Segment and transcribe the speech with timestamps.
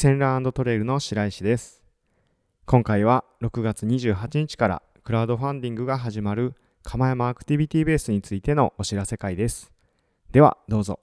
[0.00, 1.82] 仙ラントレイルの白石です。
[2.64, 9.70] 今回は6月28日からクラウドファンディングが始まる釜山アクティビティベースについてのお知らせ会です。
[10.32, 11.00] ではどうぞ。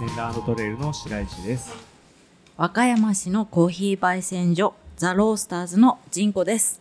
[0.00, 1.74] センラートレイルの白石です。
[2.56, 6.80] 和歌山市のコーヒー焙煎所ザ・ロースターズのジンコです。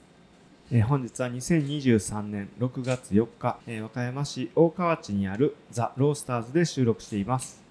[0.72, 7.62] えー本日は2023年6月4日、えー和歌山市大河内にあるザ・ロースターズで収録しています。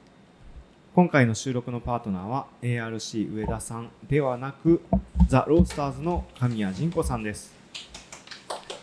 [0.95, 4.83] 今回の収録のパートナーは ARC 上田さんではなく
[5.29, 7.55] ザ・ロースターズの神谷仁子さんです。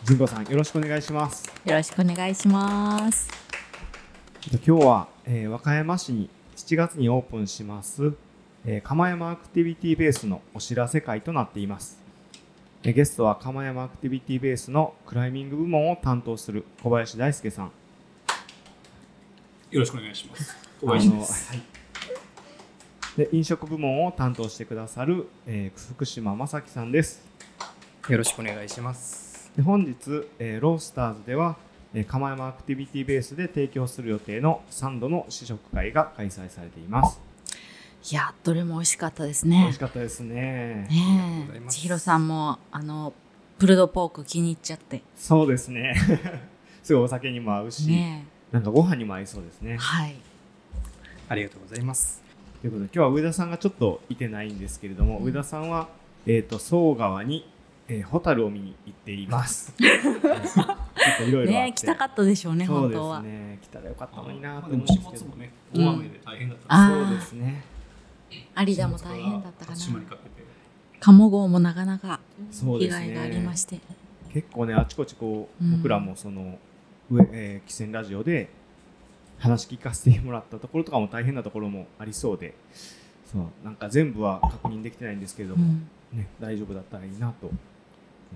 [0.04, 1.46] 仁子さんよろしくお願いします。
[1.64, 3.28] よろしくお願いします。
[4.66, 6.28] 今日は、えー和歌山市に
[6.66, 8.12] 7月にオープンします、
[8.64, 12.02] えー釜山アクティビティベースのお知らせ会となっています、
[12.82, 17.66] えーゲストは釜山アクティビティベースのクライミング部門を担当する小林大輔さん
[19.70, 20.56] よろしくお願いします。
[20.80, 21.52] 小林です。
[21.52, 21.62] はい
[23.16, 27.24] で飲食部門を担当してくださる、えー福島正樹さんです
[28.08, 29.52] よろしくお願いします。
[29.56, 31.65] で本日、えーロースターズでは、えー
[32.04, 37.20] 釜山 Activity Base で提供する予定の3度の試食会が開催されています。
[38.12, 40.34] いやどれも美味しかったです美味ねしかったですね。
[40.34, 41.74] ねありがとうございます。
[41.74, 43.12] え千尋さんもあの
[43.58, 45.02] プルドポーク気に入っちゃって。
[45.16, 45.94] そうですね。
[46.84, 49.72] すごいお酒にも合うし、ねなんかご飯にも合いそうですね。
[49.72, 50.14] えはい。
[51.28, 52.22] ありがとうございます。
[52.60, 55.24] ということで今日は上田さんがちょっといてないんですけれども、うん。
[55.24, 55.88] 上田さんは、
[56.26, 57.50] えー、と総川に、
[57.88, 59.72] えーホタルを見に行っています
[61.14, 63.20] っといろいろねえ来たかったでしょうねそうで本当は。
[63.20, 65.24] すね来たらよかったのになとでも思うんですけど。
[65.24, 66.64] 始末もね、うん大雨で大変だった。
[66.68, 67.64] あそうですね。
[68.66, 69.78] 有田も大変だったかな。
[70.98, 73.80] 鴨号もなかなか被害がありまして。
[74.32, 76.58] 結構ねあちこちこう、うん僕らもその
[77.10, 78.48] 上、えー、汽船ラジオで
[79.38, 82.54] 話聞かせてもらったところとかも大変なところもありそうで。
[83.30, 83.44] そう。
[83.64, 86.18] なんか全部は確認できてないんですけれども、うん。
[86.18, 87.56] ね、大丈夫だったらいいなと思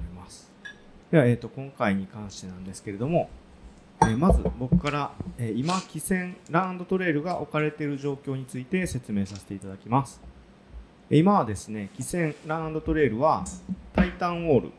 [0.04, 0.50] います。
[1.10, 3.31] では、えー、と今回に関してなんですけれども、
[4.03, 10.20] えーまず僕から、えー今、汽船ランドトレイルが置かれている状況について説明させていただきます。
[11.10, 13.44] 今はですね、汽船ランドトレイルは
[13.93, 14.70] タイタンウォール、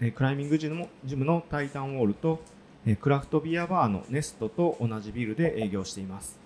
[0.00, 2.40] えークライミングジムのジムのタイタンウォールと、
[2.86, 6.38] えークラフトビアバーのネストと同じビルで営業しています。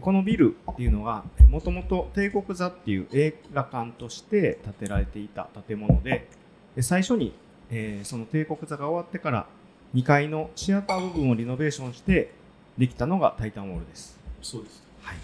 [0.00, 6.28] このビルっていうのがもともと帝国座っていう映画館として建てられていた建物で
[6.80, 7.32] 最初に、
[7.70, 9.46] えーその帝国座が終わってから
[9.94, 12.32] 2階のシアター部分をリノベーションして
[12.78, 14.18] できたのがタイタンウォールです。
[14.42, 14.82] そうです。
[15.02, 15.16] はい、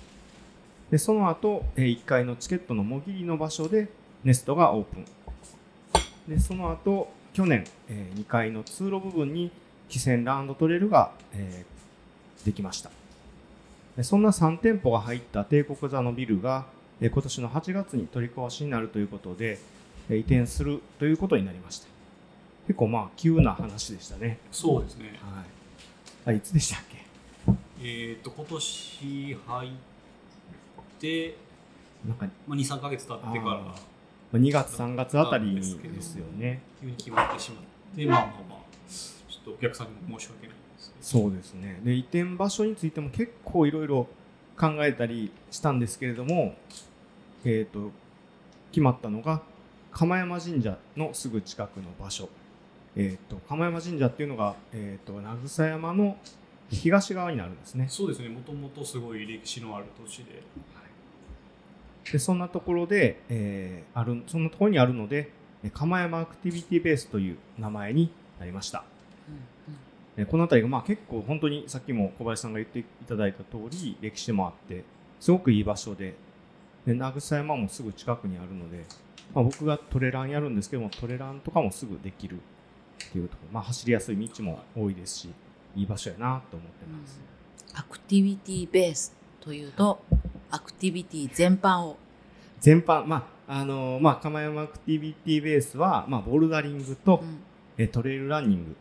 [0.91, 3.89] でその後、えー1階のチケットのもぎりの場所で
[4.25, 5.05] ネストがオープン
[6.29, 9.51] でその後去年、え2階の通路部分に
[9.89, 11.77] 汽船ランドトレイルが、えー
[12.45, 12.91] できました
[13.97, 16.67] でそんな3店舗が入った帝国座のビルが、
[17.01, 19.59] えー今年の8月に取り壊しになるということで、
[20.09, 21.89] えー移転するということになりました
[22.67, 24.39] 結構まあ急な話でしたね。
[24.51, 25.19] そうですね。
[25.23, 25.45] はい。
[26.27, 27.05] あいつでしたっけ？
[27.83, 29.73] えっと、今年入っ
[30.99, 31.37] て、
[32.07, 33.75] なんかまあ、2、3ヶ月経ってから、あ
[34.33, 35.63] 2月3月あたりにで
[36.01, 36.61] すよね。
[36.81, 38.21] 急に決まってしまって、まあ。
[38.21, 41.23] まあまあ、ちょっとお客さんにも申し訳ないんですけど。
[41.23, 41.81] そうですね。
[41.85, 44.09] で移転場所についても結構いろいろ
[44.59, 46.57] 考えたりしたんですけれども、
[47.45, 47.93] えー、と
[48.73, 49.43] 決まったのが
[49.93, 52.29] 釜山神社のすぐ近くの場所、
[52.97, 56.17] えー、と釜山神社っていうのが、えー、と慰山の
[56.71, 57.87] 東側になるんですね。
[57.89, 60.43] そうですね、もともとすごい歴史のある土地で、
[62.11, 65.31] でそんなところで、えーあるそんなところにあるので
[65.63, 68.85] え釜山アクティビティベースという名前になりました。
[70.17, 74.85] えーこの辺りがまあ結構本当にさっきも小林さんが言っていただいた通り歴史もあって
[75.21, 76.15] すごくいい場所で
[76.87, 78.85] で慰山もすぐ近くにあるので、
[79.35, 82.39] まあ、僕がトレランやるんですけどもトレランとかもすぐできる
[83.05, 85.29] っていうところ、まあ、走りやすい道も多いですし
[85.75, 87.21] いい場所やなと思ってます、
[87.75, 90.03] アクティビティベースというと
[90.51, 91.97] アクティビティ全般を。
[92.61, 93.05] 全般。
[93.05, 97.39] まああのーまあ釜山アクティビティベースは、まあ、ボルダリングと、うん。
[97.79, 98.77] えートレイルランニング。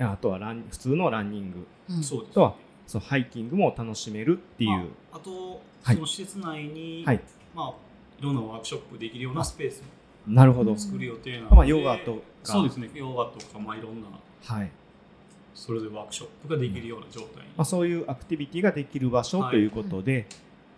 [0.00, 0.06] うん。
[0.06, 1.66] あとはラン普通のランニング。
[1.88, 2.02] うん。
[2.32, 2.54] とは
[2.86, 4.76] そうハイキングも楽しめるっていう、ま
[5.12, 5.94] あ、あと、はい。
[5.96, 7.20] その施設内に、はい。
[7.54, 7.72] まあ、
[8.18, 9.82] いろんなワークショップできるようなスペース
[10.26, 12.52] なるほど、作る予定なので、まあヨガとか。
[12.52, 14.08] そうですね、ヨガとか、まあ、いろんな
[14.44, 14.70] はい。
[15.54, 19.50] それでワークショップができるような状態に、まあ、そういうアクティビティができる場所はい。
[19.52, 20.26] ということで、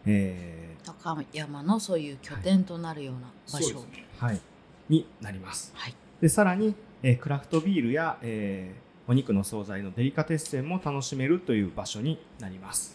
[0.06, 3.20] え高山のそういう拠点となるような
[3.52, 4.06] 場所、そうですね。
[4.20, 4.40] ーはい、
[4.88, 5.72] になります。
[5.74, 5.94] はい。
[6.20, 12.94] でさらに、えークラフトビールや、えーお肉の惣菜のデリカテッセンも楽しめるという場所になります。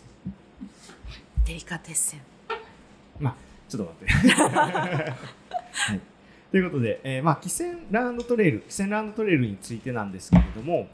[1.48, 2.20] デリカテッセン。
[3.68, 4.32] ちょっと待って。
[5.74, 6.02] はい、
[6.54, 10.88] ということで、えーまあ、汽船ランドトレイル、汽船ランドトレイルについてなんですけれども、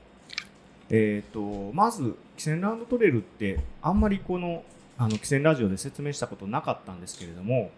[0.90, 4.64] えー、とまず、汽船ランドトレイルって、あんまりこの
[4.98, 7.72] あの汽船ラジオで説明したことなかったんですけれども、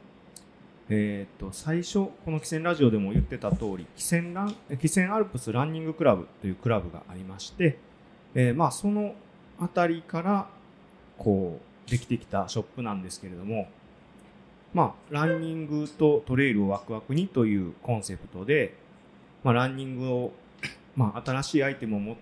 [0.90, 7.80] えー、と最初、この汽船ラジオでも言ってた通り、汽船ラン汽船アルプスランニングクラブというクラブがありまして、
[8.36, 9.16] えまあ、その
[9.60, 10.48] あたりから
[11.18, 13.70] こうできてきたショップなんですけれども、
[14.74, 18.76] まあ、ランニングとトレイルをワクワクにというコンセプトで、
[19.44, 20.32] まあ、ランニングを、
[20.96, 22.18] まあ、新しいアイテムをも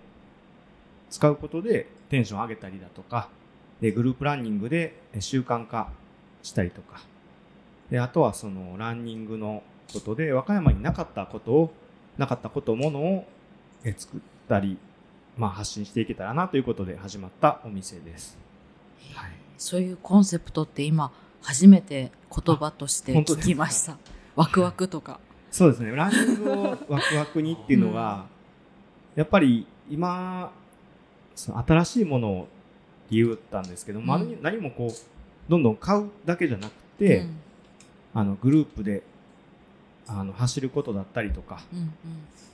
[1.10, 3.28] 使うことでテンション上げたりだとか、
[3.80, 5.90] でグループランニングで習慣化
[6.42, 7.02] したりとか、
[7.90, 9.62] であとはそのランニングの
[9.92, 11.72] ことで和歌山になかったことを、
[12.18, 13.26] なかったこと、ものを
[13.96, 14.78] 作ったり、
[15.36, 18.38] まあ、発信していけたらなということで始まったお店です。
[19.14, 19.30] はい
[19.60, 23.96] そういうコンセプトって今初めて言葉として聞きました。
[24.36, 25.18] ワクワクとか。
[25.50, 28.26] そうですね、ランニングをワクワクにっていうのが、
[29.16, 30.52] やっぱり今、
[31.34, 32.48] その新しいものを
[33.10, 37.36] 言ったんですけど、まあうん何もこう、どんどん買うだけじゃなくて、うん。
[38.12, 39.02] あのグループで
[40.06, 41.60] あの走ることだったりとか。
[41.72, 41.92] うん。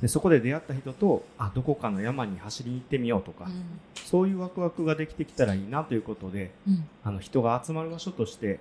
[0.00, 3.64] で、そこで出会った人と、あ、どこかの山に走りに行ってみようとか、うん。
[4.04, 6.88] そういうワクワクができてきたらいいなということで、うん。
[7.04, 8.60] あの人が集まる場所として、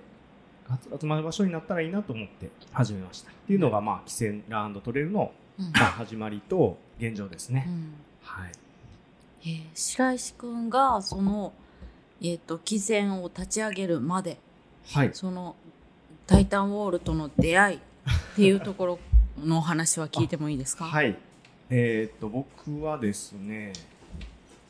[0.68, 3.30] 集集まる場所になったらいいなと思って始めました。
[3.30, 7.64] っていうのが、まあ、汽船ランドトレイルのうんまあ、始まりと現状ですね。
[7.66, 8.52] うんはい。
[9.42, 11.52] えー白石くんがその
[12.20, 14.38] えっ、と汽船を立ち上げるまで
[14.92, 15.10] はい。
[15.14, 15.56] その
[16.26, 17.80] タイタンウォールとの出会いっ
[18.36, 18.98] ていうところ
[19.42, 20.84] のお話は聞いてもいいですか？
[20.84, 21.16] はい。
[21.70, 23.72] えーっと、僕はですね、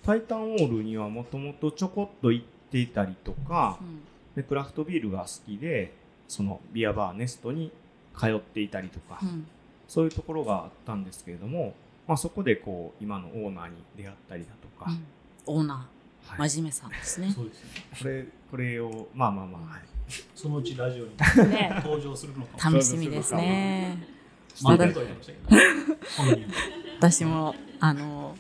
[0.04, 4.00] タイタンウォールにはもともとちょこっと行っていたりとかう、ん
[4.37, 5.93] でクラフトビールが好きで、
[6.29, 7.73] そのビアバーネストに
[8.17, 9.47] 通っていたりとか、うん。
[9.88, 11.75] そういうところがあったんですけれども、
[12.06, 15.59] まあ、そこでこう今のオーナーに出会ったりだとか、うん。
[15.59, 15.97] オーナー。
[16.38, 17.33] はい、真面目さんですね。
[17.33, 17.71] そうですね。
[17.99, 19.83] これこれをまあまあまあ、はい、
[20.35, 21.11] そのうちラジオに
[21.50, 21.73] ね。
[21.85, 22.81] 登場するのかも。
[22.82, 23.99] しれない楽しみですね
[26.99, 28.35] 私もあの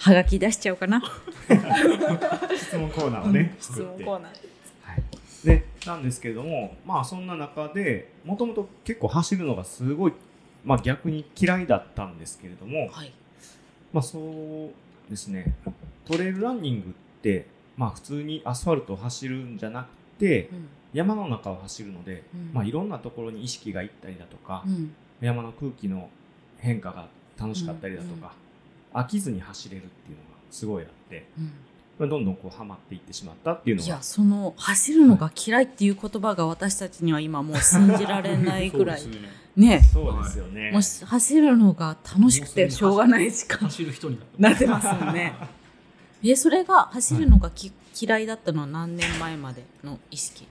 [0.00, 1.02] はがき出しちゃおうかな。
[2.56, 4.04] 質問コーナーをね、質作って。
[4.04, 4.30] 問コーナー。
[4.30, 4.40] はい、
[5.44, 10.12] でなんですけれどもまあそんな中でもともと結構走るのがすごい、
[10.64, 13.12] まあ、逆に嫌いだったんですけれども、はい。
[13.92, 15.54] まあそうですね
[16.04, 16.92] トレイルランニングっ
[17.22, 17.46] て、
[17.76, 19.88] まあ、普通にアスファルトを走るんじゃなく
[20.18, 20.68] てうん。
[20.92, 22.50] 山の中を走るので、うん。
[22.52, 24.92] まあ、いろんなところに意識がいったりだとか、うん。
[25.20, 26.08] 山の空気の
[26.58, 27.06] 変化が
[27.38, 28.32] 楽しかったりだとか、
[28.92, 31.26] 飽きずに走れるっていうのがすごいあって、
[32.06, 39.06] どんどんこうハマっていってしまったっていうのがいやその走るのが嫌いっていう言葉が私たちには今もう信じられないぐらい。
[39.06, 39.82] ねね。
[39.92, 40.70] そうですよね。
[40.72, 45.34] もうし走るのが楽しくてしょうがない時間走る人になってますよね。
[46.24, 50.46] えそれが走るのがき、嫌いだったのは何年前までの意識？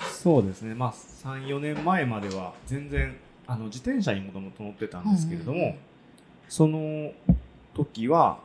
[0.00, 5.78] そうですね、まあ、3、4年前までは全然あの自転車にもともと乗ってたんですけれども、うんうんうん。
[6.48, 7.12] その
[7.74, 8.40] 時は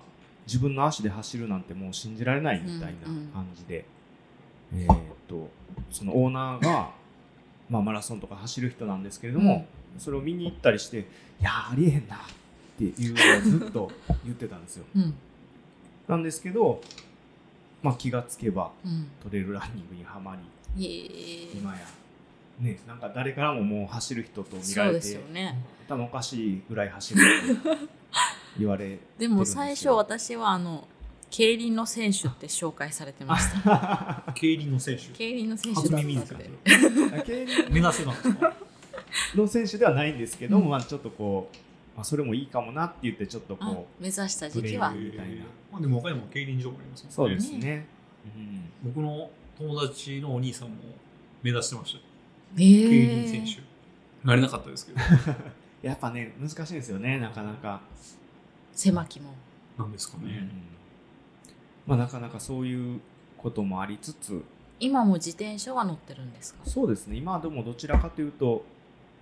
[0.48, 3.86] 自分の足で走るなんてもう信じられないみたいな感じで、
[4.74, 5.50] えーっと
[5.92, 6.90] そのオーナーが、
[7.70, 9.66] まあ、マラソンとか走る人なんですけれども、
[9.98, 11.00] それを見に行ったりして
[11.40, 12.20] 「いやーありえへんな」っ
[12.78, 13.92] ていうのをずっと
[14.26, 14.86] 言ってたんですよ。
[14.96, 15.14] うん。
[16.08, 16.82] なんですけど、
[17.84, 19.08] まあ、気がつけばうん。
[19.22, 20.42] トレイルランニングにはまり
[21.58, 21.80] 今や
[22.60, 25.58] ねなんか誰からももう走る人と見られてね。
[25.88, 27.22] 頭おかしいぐらい走る
[28.60, 30.88] 言われてるんでも最初私はあの
[31.30, 34.24] 競輪の選手って紹介されてました。
[34.36, 35.04] 競輪の選手。
[35.08, 36.40] 競輪の選手初だった耳ですか？
[36.40, 36.50] んで
[37.26, 37.70] 競輪。
[37.70, 38.54] 目指せなんですか
[39.36, 41.58] の選手ではないんですけど、うんまあちょっとこう、
[41.96, 44.92] まあ、それもいいかもなって言ってちょっとあこ目指した時期は。
[44.92, 47.88] みたいなまあでも他にも競輪場もありますもんうそうですね、
[48.36, 48.70] うん。
[48.84, 50.76] 僕の友達のお兄さんも
[51.44, 52.04] 目指してましたよ。
[52.56, 52.90] えー。
[52.90, 53.62] 競輪選手。
[54.28, 55.00] なれなかったですけど。
[55.84, 57.82] やっぱね難しいんですよねなかなか、
[58.78, 59.34] 狭きも
[59.78, 60.28] なんですかうん。
[60.28, 60.48] ね
[61.88, 63.00] まあなかなかそういう
[63.38, 64.44] こともありつつ。
[64.80, 66.60] 今も自転車は乗ってるんですか？
[66.64, 67.18] そうですね。
[67.18, 68.64] 今はでもどちらかというと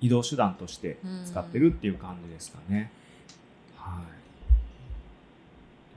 [0.02, 2.92] 移動手段として使ってるっていう感じですかね。
[3.78, 4.02] は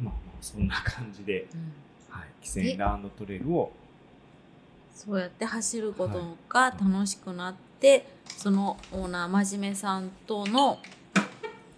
[0.00, 0.02] い。
[0.02, 1.72] まあまあそんな感じで、うん。
[2.08, 3.72] はい、汽船ランドトレイルを。
[4.94, 10.78] そうやって走ることが楽しくなって、そのオーナー真面目さんとの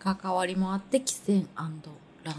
[0.01, 1.83] 関わりもあって汽船ラン。
[2.25, 2.35] 汽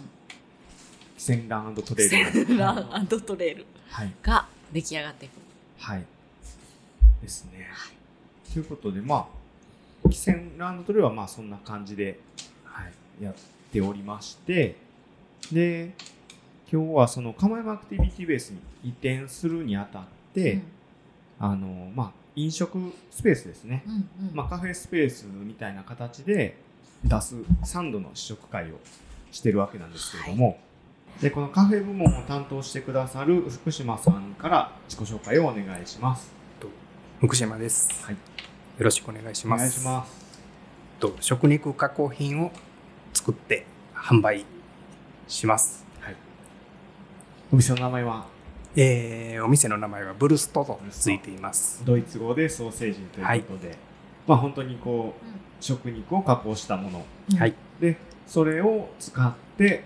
[1.18, 2.10] 船ランドトレイ
[2.46, 2.58] ル。
[2.58, 4.13] ラントレイルはい。
[4.22, 5.32] が出来上がっていく。
[5.77, 6.06] はい。
[7.22, 7.68] ですね、
[8.51, 9.27] ということでま
[10.03, 12.18] あ汽船ランドトレイルはまあそんな感じで、
[12.63, 13.36] はい、やっ
[13.72, 14.75] ておりまして
[15.51, 15.91] で
[16.72, 20.03] 今日はその釜山アクティビティベースに移転するにあたっ
[20.34, 20.62] て、
[21.39, 24.00] あのまあ飲食スペースですね、うんうん
[24.30, 24.36] うん。
[24.36, 26.58] まあ、カフェスペースみたいな形で
[27.03, 28.79] 出すサンドの試食会を
[29.31, 30.60] してるわけなんですけれども、
[31.22, 36.31] でこのカフェ部門を担当してくださる福島さんから自己紹介をお願いします。
[37.20, 38.03] 福島です。
[38.03, 38.20] はい、よ
[38.79, 39.60] ろしくお願いしおます。
[39.60, 40.22] 願いします。
[41.00, 42.51] と食肉加工品を
[43.13, 44.46] 作って販売
[45.27, 45.86] します。
[46.00, 46.15] はい、
[47.51, 48.25] お店の名前は？
[48.75, 51.84] えーお店の名前はブルストとついています。
[51.86, 53.77] ドイツ語でソーセージということで、
[54.25, 55.25] まあ本当にこう
[55.62, 57.06] 食肉を加工したもの。
[57.32, 57.38] うん。
[57.38, 57.53] はい。
[57.80, 59.84] でそれを使って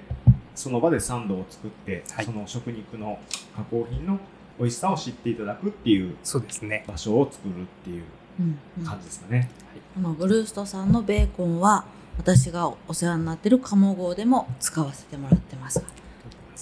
[0.55, 2.25] その場でサンドを作って、はい。
[2.25, 3.19] その食肉の
[3.55, 4.19] 加工品の
[4.57, 6.85] 美味しさを知っていただくっていうそうですね。
[6.87, 8.03] 場所を作るっていう
[8.39, 8.85] うんうん。
[8.85, 9.49] 感じですかね。
[9.93, 11.85] このブルーストさんのベーコンは
[12.17, 15.79] 私がお世話になってる鴨号でも使わせてもらってます。
[15.79, 15.85] が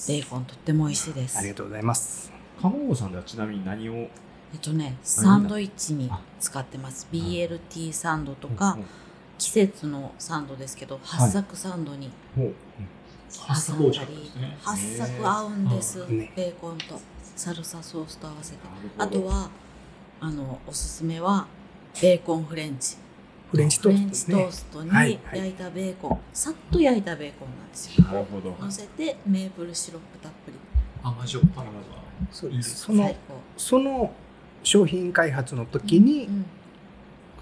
[0.08, 1.38] ベーコンとっても美味しいです。
[1.38, 2.32] ありがとうございます。
[2.62, 4.10] 鴨郷さんではちなみに何をえ
[4.56, 7.08] っとねサンドイッチに使ってます。
[7.12, 8.86] あ BLT サンドとかうん
[9.38, 12.54] 季節のサンドですけど八作サンドにほう。
[13.38, 14.58] 発作工場ですね。
[14.62, 16.32] 八作合うんです、ね。
[16.36, 17.00] ベーコンと
[17.36, 18.60] サルサソースと合わせて。
[18.98, 19.50] あとは
[20.20, 21.48] あのおすすめは
[22.02, 22.98] ベーコンフレンチ。
[23.52, 24.44] フレンチトーストね。
[24.44, 24.52] トー。
[24.52, 25.40] ストにはいはい。
[25.40, 28.06] 焼いたベーコン、さっと焼いたベーコンなんですよ。
[28.06, 28.56] なるほど。
[28.60, 30.58] 乗せてメープルシロップたっぷり。
[31.04, 31.80] 甘じょっぱいのが
[32.32, 32.88] そういいです。
[33.58, 34.12] その
[34.64, 36.46] 商品開発の時に、うん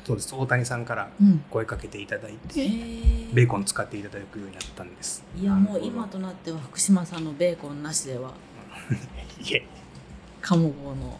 [0.05, 0.33] そうです。
[0.33, 1.43] 大谷さんからうん。
[1.49, 3.33] 声かけていただいへて、ー。
[3.33, 5.23] ベーコン使っていただくようになったんです。
[5.37, 8.31] いやもう今となっては福島さんのベーコンなしでは。
[9.39, 9.65] いえ、
[10.41, 11.19] 鴨号の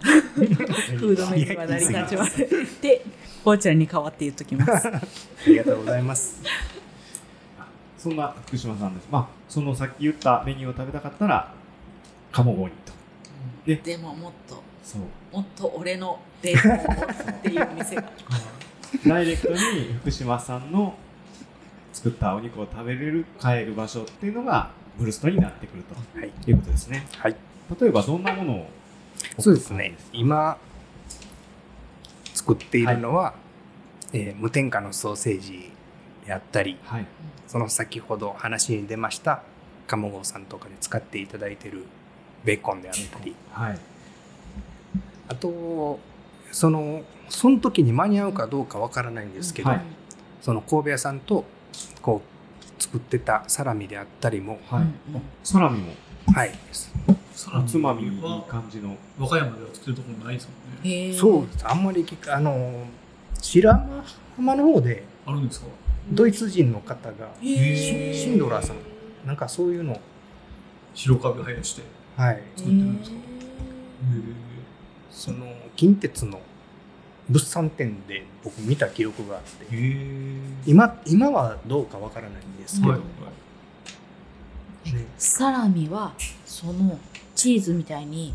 [0.02, 2.48] フードメニューは成り立ちません
[2.80, 3.04] で
[3.44, 4.88] こうちゃんに代わって言っときます。
[4.88, 5.00] あ
[5.46, 6.40] りがとうございます。
[7.96, 9.08] そんな福島さんです。
[9.10, 11.52] まあそのさっき言ったメニューを食べたかったら
[12.30, 12.92] 鴨郷にと。
[13.66, 15.36] ででももっとそう。
[15.36, 18.04] もっと俺のベーコンをっていう店が
[19.06, 19.58] ダイレクトに
[20.00, 20.94] 福島さんの
[21.92, 26.30] 作ったお肉を食べれる買える場所っていうのがブルストになってくるとはい。
[26.46, 27.06] いうことですね。
[27.18, 27.36] はい。
[27.80, 28.66] 例えばどんなものを
[29.38, 29.94] そうですね。
[30.12, 30.56] 今
[32.34, 33.34] 作っているのは、
[34.12, 35.70] えー無添加のソーセージ
[36.24, 37.06] であったり、はい。
[37.46, 39.42] その先ほど話に出ました
[39.86, 41.84] 鴨郷さんとかで使っていただいている
[42.44, 43.78] ベーコンであったり、はい。
[45.28, 46.00] あと
[46.50, 49.82] そのその時に間に合うかどうかわからないんですけど、はい。
[50.40, 51.44] その神戸屋さんと
[52.00, 54.82] こう作ってたサラミであったりも、はい。
[54.82, 55.22] うんうん。
[55.44, 55.92] サラミも？
[56.32, 56.52] はい、
[57.08, 58.96] おつまみにいいは感じの。
[59.18, 61.12] 和歌山では作るところないですもんね。
[61.12, 61.66] そうです。
[61.66, 62.84] あんまりあの
[63.40, 63.72] 白
[64.36, 65.66] 浜の方であるんですか？
[66.12, 68.76] ドイツ人の方がシンドラーさん
[69.26, 70.00] なんかそういうの。
[70.94, 71.82] 白カビ生やして。
[72.16, 72.42] はい。
[72.56, 73.16] 作ってるんですか？
[73.16, 73.20] へ
[75.18, 76.40] その近鉄の
[77.28, 79.66] 物産展で僕見た記憶があって。
[80.64, 86.12] 今今はどうかわからないんですけど、はいーサラミは
[86.46, 87.00] その
[87.34, 88.32] チーズみたいに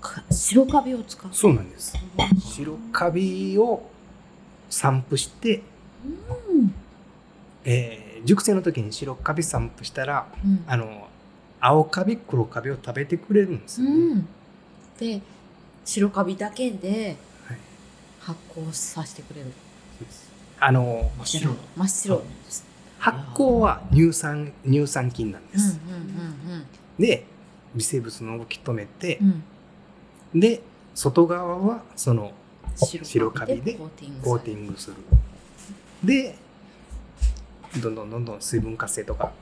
[0.00, 1.30] か白カビを使う。
[1.30, 1.94] そうなんです。
[2.40, 3.82] 白カビを
[4.70, 5.62] 散布して、
[6.06, 6.74] うん。
[7.66, 10.64] えー熟成の時に白カビ散布したらうん。
[10.66, 11.06] あの
[11.60, 14.28] 青カビ黒カビを食べてくれるんですよね、うん、
[14.98, 15.20] で
[15.88, 17.16] 白カビだけで
[17.46, 17.58] はい。
[18.20, 19.46] 発酵させてくれる。
[20.60, 21.50] あの真っ白。
[21.50, 21.56] な。
[21.76, 22.22] 真っ白、
[22.98, 26.66] 発酵は乳酸乳酸菌なんです、うんうん
[26.98, 27.24] で
[27.74, 29.42] 微生物の動き止めてう、ん。
[30.34, 30.60] うんで
[30.94, 32.32] 外側はその
[32.76, 33.88] 白白カビでコー
[34.40, 34.96] ティングする。
[36.04, 36.36] で
[37.80, 39.32] どんどんどんどん水分活性とか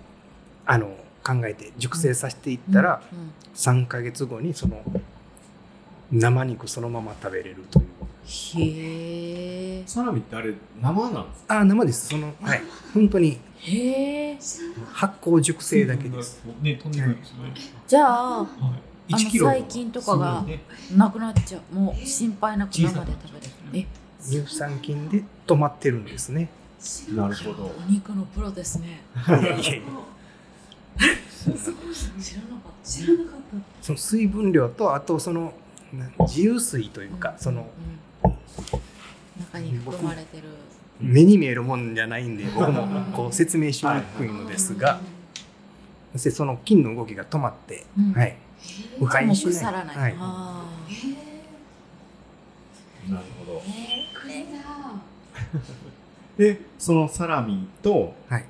[0.64, 0.86] あの
[1.24, 4.82] 考えて熟成させていったら、うんうん3ヶ月後にその
[6.12, 7.86] 生肉そのまま食べれるという。
[8.28, 11.60] へえサラミってあれ生なんですか？
[11.60, 12.08] あ生です。
[12.08, 12.62] そのはい。
[12.94, 14.38] 本当にへえ
[14.92, 16.42] 発酵熟成だけです。
[16.62, 17.52] ね、飛んでくるんですよね。
[17.86, 18.48] じゃあはい。
[19.10, 19.46] あの1キロ。
[19.48, 20.44] 細菌とかが
[20.96, 21.74] なくなっちゃう。
[21.74, 23.86] もう心配なく生で食べれるえ
[24.22, 26.48] 乳酸菌で止まってるんですね。
[27.14, 27.64] なるほど。
[27.66, 29.00] お肉のプロですね。
[29.16, 29.44] 知らなか
[32.70, 32.88] った。
[32.88, 33.26] 知らなかっ
[33.80, 33.82] た。
[33.82, 35.50] その水分量とあとそのな
[36.20, 37.66] 自由水というかその
[38.24, 38.32] うん
[39.38, 40.44] 中に含まれてる。
[41.00, 44.98] 目に見えるもんじゃないんで 僕もこう説明しにくいのですが
[46.12, 48.12] そしてその菌の動きが止まって、うん。
[48.14, 48.36] はい、
[48.98, 50.14] 腐敗もうしない腐らない、はい。
[50.18, 50.64] あ
[53.08, 53.58] なるほど。
[53.58, 56.54] ーえー、これだ。
[56.54, 58.44] でそのサラミとはい、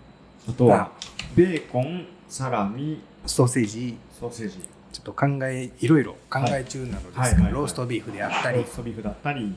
[0.49, 0.93] あとは
[1.35, 3.97] ベーコンサラミソーセージ。
[4.19, 8.59] ソーセージちょっと考えいろいろ考え中なのですが、ローストビーフであったり。
[8.59, 9.55] ロー、ストビーフだったり。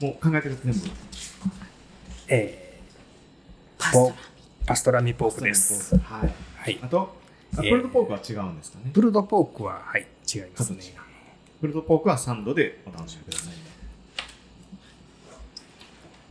[0.00, 0.80] もう考えてる全部。
[2.28, 2.80] え
[3.76, 4.12] パスーポ
[4.64, 5.98] パストラミポークです。
[5.98, 6.32] はい。
[6.56, 6.78] はい。
[6.80, 7.16] あ、と
[7.54, 7.70] あプえ。
[7.70, 8.90] ールドポークは違うんですかね。
[8.94, 10.78] プルドポークは、はい、違いますね。
[11.60, 13.52] プルドポークはサンドでお楽しみください。
[13.52, 13.56] っ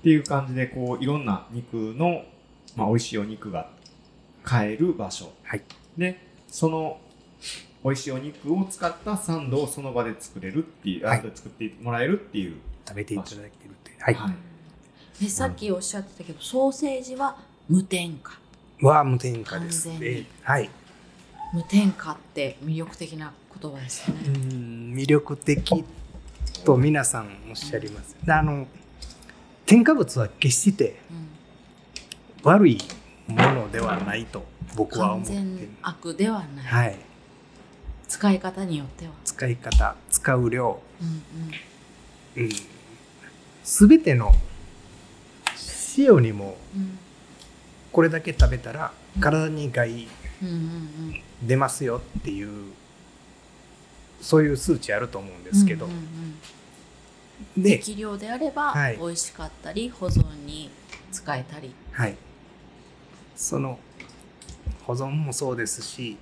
[0.01, 2.23] ていう感じでこういろんな肉の、
[2.75, 3.69] まあ、美味しいお肉が
[4.43, 5.31] 買える場所。
[5.43, 5.61] はい、
[5.95, 6.99] でその
[7.87, 13.47] 美味しいお肉を使ったサンドをその場で作れるっていう、あはい作ってもらえるっていう食べていただけるっ
[13.83, 13.95] て。
[13.97, 14.17] はい。
[15.23, 17.37] えさっきおっしゃってたけどソーセージは
[17.69, 18.33] 無添加
[18.81, 19.87] は無添加です。
[19.87, 20.69] 完全にえーはい。
[21.53, 25.85] 無添加って魅力的な言葉ですようね、ん魅力的
[26.65, 28.17] と皆さんおっしゃります。
[28.27, 28.67] あの
[29.65, 31.27] 添加物は決してうん
[32.43, 32.77] 悪い
[33.27, 34.43] ものではないと
[34.75, 37.06] 僕は思完って全悪ではない、はい。
[38.07, 42.49] 使い方によっては、使い方、使う量、うんうん、
[43.63, 44.33] 全ての
[45.97, 46.99] 塩にもうん。
[47.91, 50.07] これだけ食べたら体に害
[51.41, 52.71] 出ますよっていう
[54.21, 55.87] そういう数値あると思うんですけど、
[57.57, 58.97] で、適量であればはい。
[58.97, 60.69] 美味しかったり保存に
[61.11, 62.15] 使えたり、はい、
[63.35, 63.79] その
[64.85, 66.17] 保存もそうですし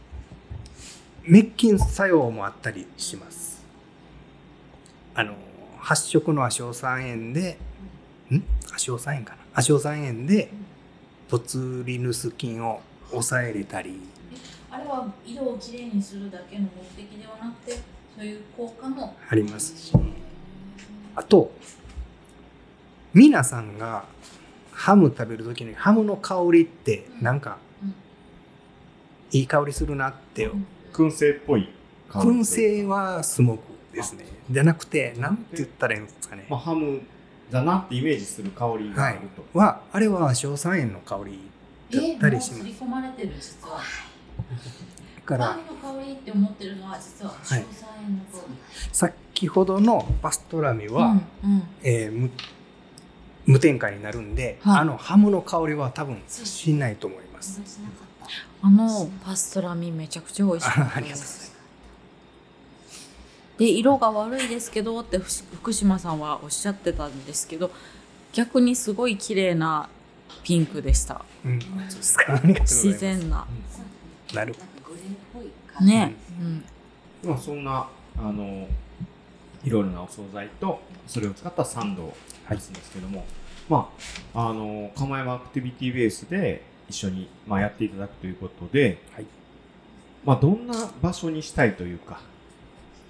[1.25, 3.63] 滅菌作用もあったりします。
[5.13, 5.33] あの
[5.79, 7.57] 発色の亜硝酸塩で
[8.29, 8.35] ん？
[8.35, 9.39] 亜硝酸塩かな？
[9.55, 10.49] 亜硝酸塩で
[11.29, 13.99] ボツリヌス菌を抑えれたり。
[14.69, 17.79] あれは色をきれいにするだけの目的ではなくて
[18.15, 19.77] そういう効果もあります。
[19.77, 19.93] し
[21.15, 21.51] あと
[23.13, 24.05] 皆さんが
[24.71, 27.95] ハム食べる時にハムの香りってなんかうん。
[29.31, 30.49] いい香りするなって
[30.95, 31.69] 燻製っぽい
[32.09, 34.25] 香り燻製はスモークですね。
[34.49, 36.45] じゃなくてなんて言ったらいいんですかね。
[36.49, 37.01] まあ、ハム
[37.51, 41.39] だなってイメージする香りがあると、はあれは硝酸塩の香り
[41.91, 42.59] だったりします。
[42.59, 48.45] 刷り込まれてる実はだから香りの香りって思ってるのは実は硝酸塩の香
[48.93, 52.31] 先ほどのパストラミり、は、うんうんえー無
[53.47, 57.61] 無添加になるんで、はいあのハムの香りは多分しないと思います
[58.61, 61.55] あのパストラミめちゃくちゃ美味しかったでます。
[63.57, 67.71] で色が悪いですけどって福島さんはおっしゃってたんですけど
[68.33, 69.87] 逆にすごい綺麗な
[70.43, 71.23] ピンクでした。
[71.45, 73.47] うん、自然な。
[74.33, 74.55] なる
[75.81, 76.65] ね、うん。
[77.29, 78.67] まあ、そんなあの
[79.63, 82.17] いろいろなお惣菜とそれを使ったサンドを
[82.49, 83.25] 出すんですけども、
[83.69, 83.89] ま
[84.33, 89.25] ああの釜山アクティビティベースで一緒に、まあ、やっていただくということで、はい。
[90.23, 92.19] まあ、どんな場所にしたいというか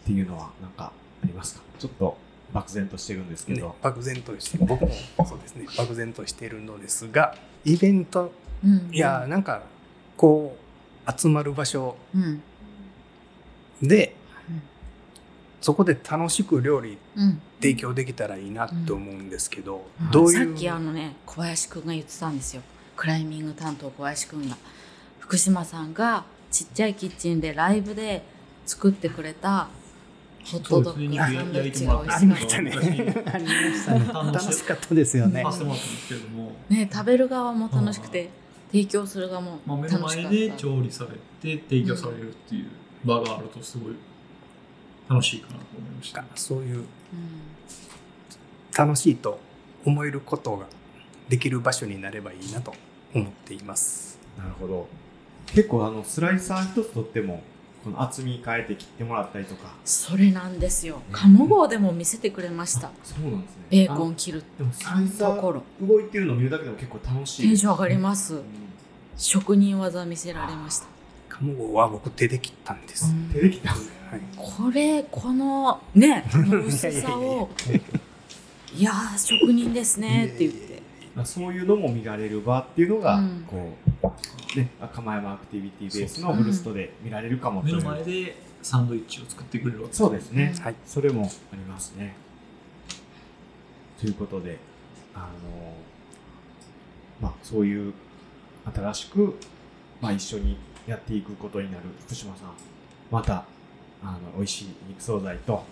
[0.04, 0.92] っていうのは何か
[1.24, 1.62] ありますか？
[1.80, 2.18] ちょっと
[2.54, 4.92] 漠然としてるんですけねど、漠然として僕も
[5.26, 5.66] そうですね。
[5.78, 8.32] 漠然としているのですがイベント。
[8.64, 8.90] うん。
[8.94, 9.64] いやなんか
[10.18, 10.58] こ
[11.08, 11.96] う集まる場所。
[12.14, 12.42] うん。
[13.82, 14.16] で
[14.50, 14.62] うん。
[15.62, 17.42] そこで楽しく料理うん。
[17.62, 20.12] 提供できたらいいなって思うんですけど、うん。
[20.12, 20.46] どういう？
[20.46, 22.62] さっきあのね小林くんが言ってたんですよ
[22.96, 24.58] クライミング担当小林くんが
[25.20, 28.24] 福島さんがちっちゃいキッチンでライブで
[28.66, 29.68] 作ってくれた
[30.46, 34.32] ホットドッグサンドイッチが美あ味しかったりましたね。
[34.32, 35.44] 楽しかったですよね。
[36.70, 38.30] ね食べる側も楽しくて
[38.72, 40.22] 提供する側も楽しかった。
[40.22, 42.68] 前で調理されて提供されるっていう
[43.04, 43.96] 場があるとすごい
[45.10, 46.24] 楽しいかなと思いました。
[46.36, 46.86] そういううん。
[48.78, 49.40] 楽しいと
[49.84, 50.68] 思えることが
[51.30, 52.74] できる場所になればいいなと
[53.16, 54.20] 思っています。
[54.38, 54.88] なるほど。
[55.48, 57.42] 結構あのスライサー一つとっても
[57.84, 59.74] この厚み変えて切ってもらったりとか。
[59.86, 61.02] それなんですよ。
[61.12, 62.92] 鴨号でも見せてくれました。
[63.04, 63.64] そうなんですね。
[63.70, 64.44] ベーコン切る。
[64.56, 65.64] あでもスライサところ。
[65.82, 67.42] ー動いてるのを見るだけでも結構楽しい。
[67.44, 68.36] テンション上がります。
[68.36, 68.44] うん。
[69.18, 70.88] 職人技見せられました。
[71.30, 73.80] 鴨号は僕手で切ったんです、手できたはい、
[74.38, 77.50] これこのねこの薄さを。
[78.74, 80.75] いやー職人ですねって言って
[81.24, 83.74] そういうのも見られる場っていうのが、うんこ
[84.04, 92.16] うね、釜山アクティビティベースのブルストで見られるかもという目の前でサンドイッチを作ってくれるわけそうですね、はいそれもありますね。
[94.00, 94.58] ということで、
[95.14, 95.26] あの
[97.22, 97.94] まあ、そういう
[98.74, 99.36] 新しく、
[100.02, 102.50] まあ、一緒にやっていくことになる福島さん、
[103.10, 103.46] また
[104.04, 105.64] あの美味しい肉惣菜と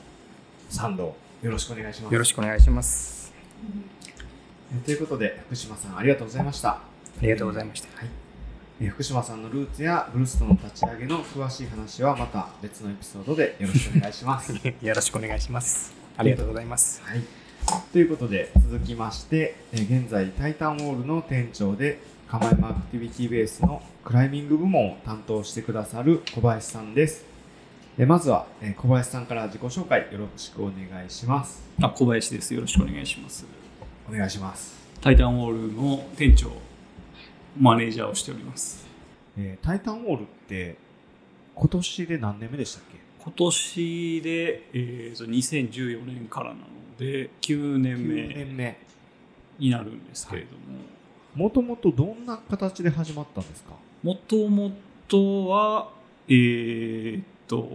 [0.70, 2.14] サンドをよろしくお願いします。
[2.14, 3.34] よろしくお願いします。
[4.76, 6.70] えということで、福島さんありがとうございました。
[6.70, 6.82] あ
[7.22, 7.88] りがとうございました。
[8.00, 8.10] はい
[8.82, 14.52] えー福島さんのルーツやブルーストの立ち上げの詳しい話はまた別のエピソードでよろしくお願いします。
[14.82, 15.94] よろしくお願いします。
[16.18, 17.02] ありがとうございます。
[17.04, 17.22] はい、
[17.92, 27.24] ということで続きまして、えー現在タイタンウォールの店長で釜山アクティビティベースのクライミング部門を担当してくださる小林さんです。
[28.00, 31.62] えーまずは、えー小林さんから自己紹介よろしくお願いします。
[31.80, 32.54] あ小林です。
[32.56, 33.63] よろしくお願いします。
[34.10, 34.76] お願いします。
[35.02, 36.52] タイタンウォールの店長、
[37.60, 38.86] マネージャーをしております。
[39.38, 40.78] えータイタンウォールって
[41.56, 42.98] 今年で何年目でしたっけ？
[43.24, 46.60] 今年で、えーと2014年からなの
[46.98, 48.78] で9年 ?9 目年目。
[49.60, 50.80] になるんですけれども、
[51.36, 53.74] もともとどんな形で始まったんですか？
[54.02, 54.72] もとも
[55.08, 55.90] とは、
[56.28, 57.70] えーっと、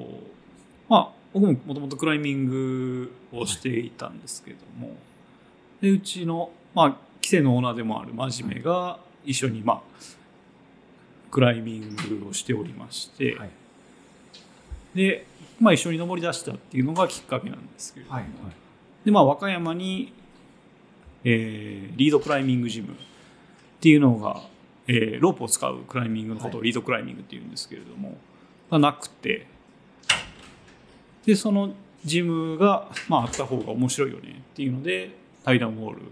[0.89, 4.97] まあ、僕ももともとクライミングをしていたんですけれども、
[5.81, 9.83] でうちの、まあ、規制のオーナーでもある真面目が一緒に、まあ、
[11.31, 13.51] クライミングをしておりまして、はい。
[14.95, 15.27] で、
[15.61, 18.33] まあ、一緒に登り出したっていうのがきっかけなんですけれども、はいはい。
[19.05, 20.13] で、まあ、和歌山に、
[21.25, 22.97] えーリードクライミングジムっ
[23.81, 24.41] ていうのが、
[24.87, 28.17] えーロープを使うクライミングのことをリードクライミングっていうんですけれども、
[28.71, 29.47] がなくて、
[31.27, 35.18] で、そのジムが、まあ、あった方が面白いよねっていうので、
[35.49, 36.03] タイダンウォール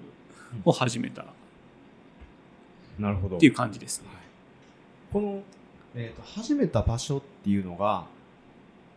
[0.65, 1.21] を始めた。
[1.21, 1.27] っ
[2.99, 3.37] なるほど。
[3.37, 4.09] ていう感じですね。
[5.13, 5.43] この、
[5.95, 8.07] えー、と始めた場所っていうのが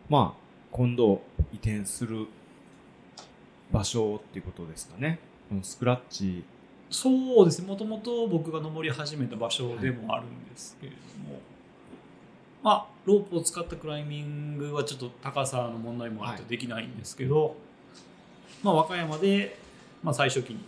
[0.08, 0.40] まあ
[0.72, 1.20] 今度
[1.52, 2.26] 移転する
[3.70, 5.18] 場所っていうことですかね。
[5.50, 6.42] このスクラッチ。
[6.88, 11.38] そうですね、もともと僕が登り始めた場所でもあるんですけれども、
[12.62, 17.54] まあ、ロープを使ったクライミングはちょっと高さの問題もあってできないんですけど、
[18.62, 19.56] まあ、和歌山で、
[20.02, 20.60] まあ、最初期に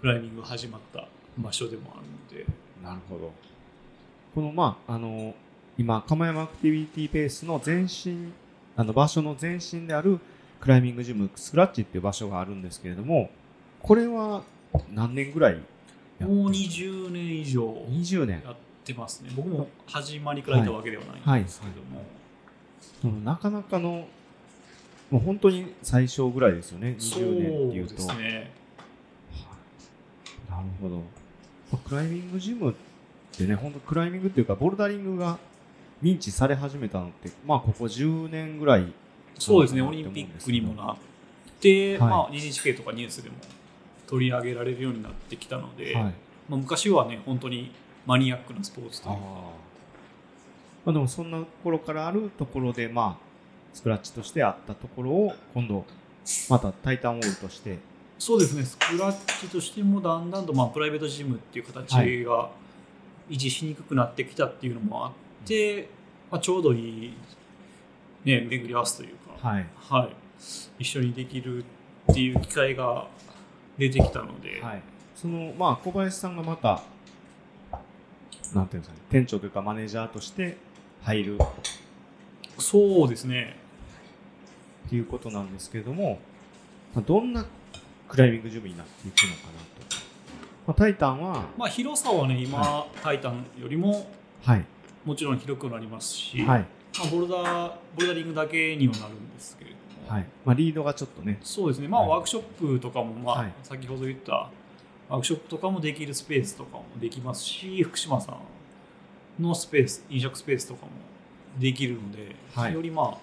[0.00, 2.46] クライミングが始まった場所でもあるので、
[2.82, 3.32] なるほど。
[4.34, 5.34] このまああの
[5.76, 8.32] 今釜山アクティビティベースの前身
[8.76, 10.18] あの場所の前身である
[10.60, 13.30] クライミングジムスクラッチっていう場所があるんですけれども
[13.80, 14.42] これは
[14.92, 15.54] 何年ぐらい
[16.20, 17.62] もう20年以上。
[17.88, 18.42] 20年。
[18.44, 19.30] やってますね。
[19.36, 22.02] 僕も始まりからいたわけではないんですけども、
[23.00, 24.08] そのなかなかの
[25.10, 28.50] もう本当に最初ぐらいですよねそう20年っていうとですね。
[30.50, 30.96] なるほど。
[30.96, 31.02] ま
[31.74, 32.74] あクライミングジムっ
[33.36, 35.38] てね、本当クライミングっていうか、ボルダリングが
[36.02, 38.92] 認知され始めたのって、まあ、ここ10年ぐらい。
[39.38, 40.96] そうですね、オリンピックにもなっ
[41.60, 43.36] て、はいまあ、NHK とかニュースでも
[44.08, 46.02] 取り上げられるようになってきたので、はい。
[46.48, 47.72] まあ、昔はね、本当に
[48.04, 49.20] マニアックなスポーツというか、
[50.86, 53.27] まあ、でもそんな頃からあるところで、まあ、
[53.72, 55.84] スクラッチとしてあったところを、今度、
[56.48, 57.78] またタイタンウォールとして、
[58.18, 62.50] そうですね、スクラッチとしてもだんだんと、まあ、プライベートジムっていう形はいが
[63.30, 65.12] 維持しにくくなってきたっていうのもあっ
[65.46, 65.88] て、
[66.30, 67.14] まあ、ちょうどいい、
[68.24, 69.66] ね、巡り合わせというか、はい。
[69.76, 70.16] はい、
[70.80, 71.64] 一緒にできる
[72.10, 73.06] っていう機会が
[73.78, 74.82] 出てきたので、はい。
[75.14, 76.82] その、まあ、小林さんがまた、
[78.54, 80.56] なんていうんですかね、店長というかマネージャーとして
[81.02, 81.38] 入る
[82.58, 83.56] そうですね、
[84.86, 86.18] っていうことなんですけれども、
[86.94, 87.44] まあ、どんな
[88.08, 89.96] クライミングジムになっていくのかなと。
[90.66, 94.10] まあ、タイタンは、まあ、広さはね、今、タイタンよりも
[94.44, 94.64] はい、
[95.04, 96.60] もちろん広くなりますし、はい、
[96.98, 100.26] まあ、ボルダーボルダリングだけにはなるんですけれども、はい。
[100.44, 102.10] まあ、リードがちょっとね、そうですね、まあ、はい。
[102.10, 103.52] ワークショップとかも、まあはい。
[103.62, 104.50] 先ほど言った
[105.08, 108.38] ワークショップとかもできるスペースとかもできますし、福島さ
[109.38, 110.92] んのスペース、飲食スペースとかも
[111.58, 113.18] できるので、はいよりまあ、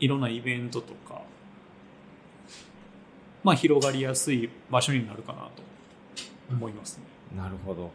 [0.00, 1.22] いろんなイベントとか、
[3.44, 5.62] まあ、広がりやすい場所になるかなと
[6.50, 7.04] 思いますね。
[7.36, 7.90] なるほど。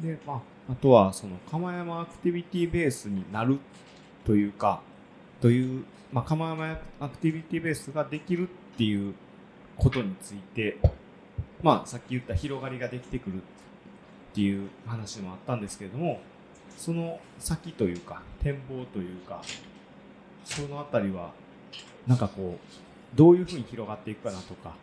[0.00, 3.58] で、まあ、あとは、その、釜山アクティビティベースになる
[4.24, 4.82] というか、
[5.40, 9.14] という、まあ、釜山アクティビティベースができるっていう
[9.76, 10.78] ことについて、
[11.62, 13.40] まあ、さっき言った広がりができてくるっ
[14.38, 16.20] ていう話もあったんですけれども、
[16.76, 19.42] その先というか、展望というか、
[20.44, 21.32] そのあたりは、
[22.06, 24.76] なんかこう、どういうふうに広がっていくかなとか、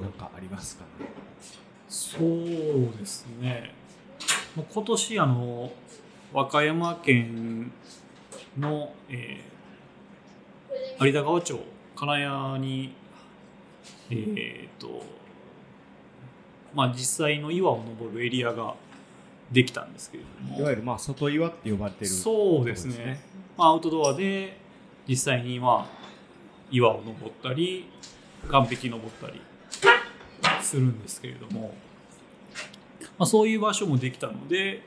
[0.00, 1.06] なんかありますかね？
[1.86, 3.74] そうですね。
[4.56, 5.70] 今年あの
[6.32, 7.70] 和歌山県
[8.58, 9.52] の、えー
[11.00, 11.58] 有田川町
[11.94, 12.94] 金谷に
[14.10, 15.02] えっ、と
[16.74, 18.74] まあ実際の岩を登るエリアが
[19.50, 20.58] できたんですけれども。
[20.58, 22.06] いわゆるまあ外岩って呼ばれてる。
[22.06, 22.96] そうですね。
[22.96, 23.20] ね
[23.56, 24.56] まあ、アウトドアで
[25.06, 26.02] 実際にまあ
[26.70, 27.88] 岩を登ったり
[28.44, 29.40] 岸壁登ったり
[30.62, 31.74] するんですけれども、
[33.18, 34.82] まあ、そういう場所もできたので、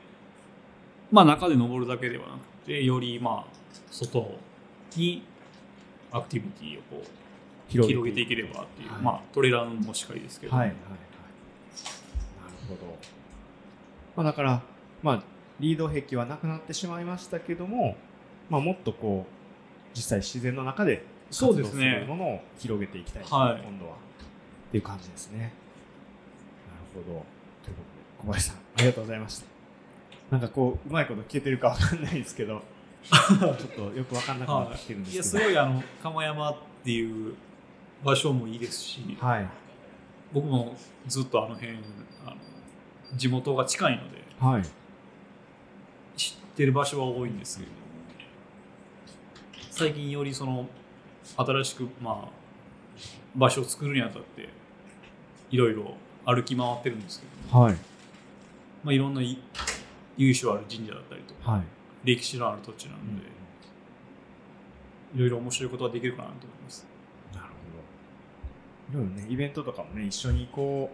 [1.12, 3.52] まあ、中で登るだけではなくてよりまあ
[3.90, 4.36] 外
[4.96, 5.22] に
[6.10, 7.06] アクティビティをこう
[7.68, 10.76] 広広げていければっていう、はいまあ、トレランもしっかりですけど、はいはい
[12.68, 12.80] ほど、
[14.16, 14.62] まあ、だから
[15.02, 15.22] まあ
[15.60, 17.96] リード壁はなくなってしまいましたけども、
[18.50, 21.86] まあ、もっとこう実際自然の中でそうですね。
[21.86, 23.62] 活動るものを広げていきたい、はい。
[23.62, 23.94] 今度は。
[23.94, 23.96] っ
[24.70, 25.38] ていう感じですね。
[25.38, 25.52] なる
[26.94, 27.04] ほど。
[27.06, 27.24] というこ
[27.64, 27.74] とで
[28.18, 29.46] 小林さんありがとうございました。
[30.30, 32.60] なんかこううまいこと聞けてるかわかんないですけど
[33.06, 35.44] ちょっとよくわかんなくなってきてるんでいやすけど。
[35.44, 37.34] すごいあの釜山っていう
[38.04, 39.48] 場所もいいですし、はい。
[40.32, 40.76] 僕も
[41.06, 41.72] ずっとあの辺
[43.14, 44.62] 地元が近いのではい。
[46.16, 47.80] 知ってる場所は多いんですけれども
[49.70, 50.66] 最近よりその
[51.36, 52.46] 新しくまあ
[53.34, 54.48] 場所を作るにあたって
[55.50, 57.76] いろいろ歩き回ってるんですけども、はい。
[58.82, 59.38] まあ、いろんない
[60.16, 61.62] 由緒ある神社だったりとかはい。
[62.04, 63.26] 歴史のある土地なので、
[65.14, 66.86] いろいろ面白いことができるかなと思います。
[67.34, 67.46] なる
[68.92, 69.00] ほど。
[69.00, 70.90] いろいろね、イベントとかもね、一緒にこ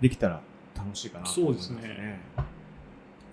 [0.00, 0.40] う、できたら
[0.74, 2.20] 楽しいかなと思いますそうですね。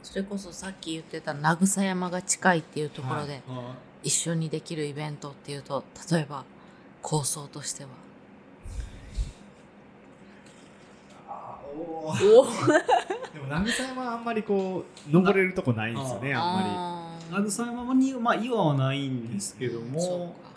[0.03, 6.45] それこそさっき言ってた名草山が近いっていうところであ一緒にできるイベントっていうと例えば
[7.01, 7.89] 構想としては。
[11.71, 12.45] おお
[13.33, 20.49] でも、慰山はあんまりこう、登れるとこないんですよね、あんまあー慰山に、まあ、岩はないんですけどそうも、か。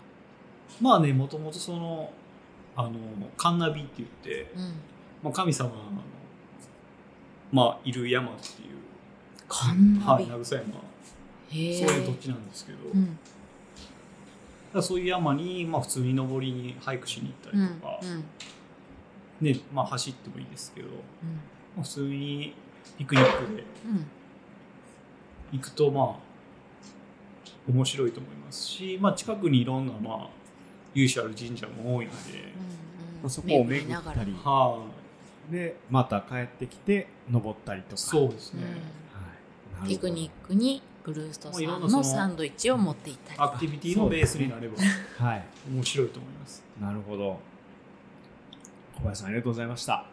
[0.81, 2.11] まあね、もともとその、
[2.75, 2.91] あの、
[3.37, 4.61] カンナビって言って、うん。
[5.23, 5.75] まあ、神様の、
[7.53, 8.79] まあ、いる山っていう、
[9.47, 10.63] はい、慰山、
[11.51, 13.19] へえそういう土地なんですけど、うん。
[14.73, 20.93] らそういう山に、まあ、普通に登りにハイクしに行ったうんりとか、うんね、まあ、走ってもいいですけど、うん。
[20.95, 22.55] まあ、普通に
[22.97, 23.63] ピクニックで。
[23.85, 24.05] うん。
[25.51, 30.29] 行くと、まあ、面白いと思いますし、まあ、近くにいろんな、まあ、
[30.95, 34.85] 由緒ある神社も多いので、うんそこを巡ったり、は
[35.51, 37.93] で、また帰ってきて、登ったりとか。
[37.95, 38.63] い、そうですね。
[38.63, 39.89] うんはい。
[39.89, 44.77] ピクニックにブルーストさんののサンドイッチを持って行ったりとかアクティビティのベースになれば
[45.17, 45.43] はい。
[45.69, 46.63] 面白いと思います。
[46.79, 47.39] なるほど。
[48.95, 50.05] 小林さん、ありがとうございました。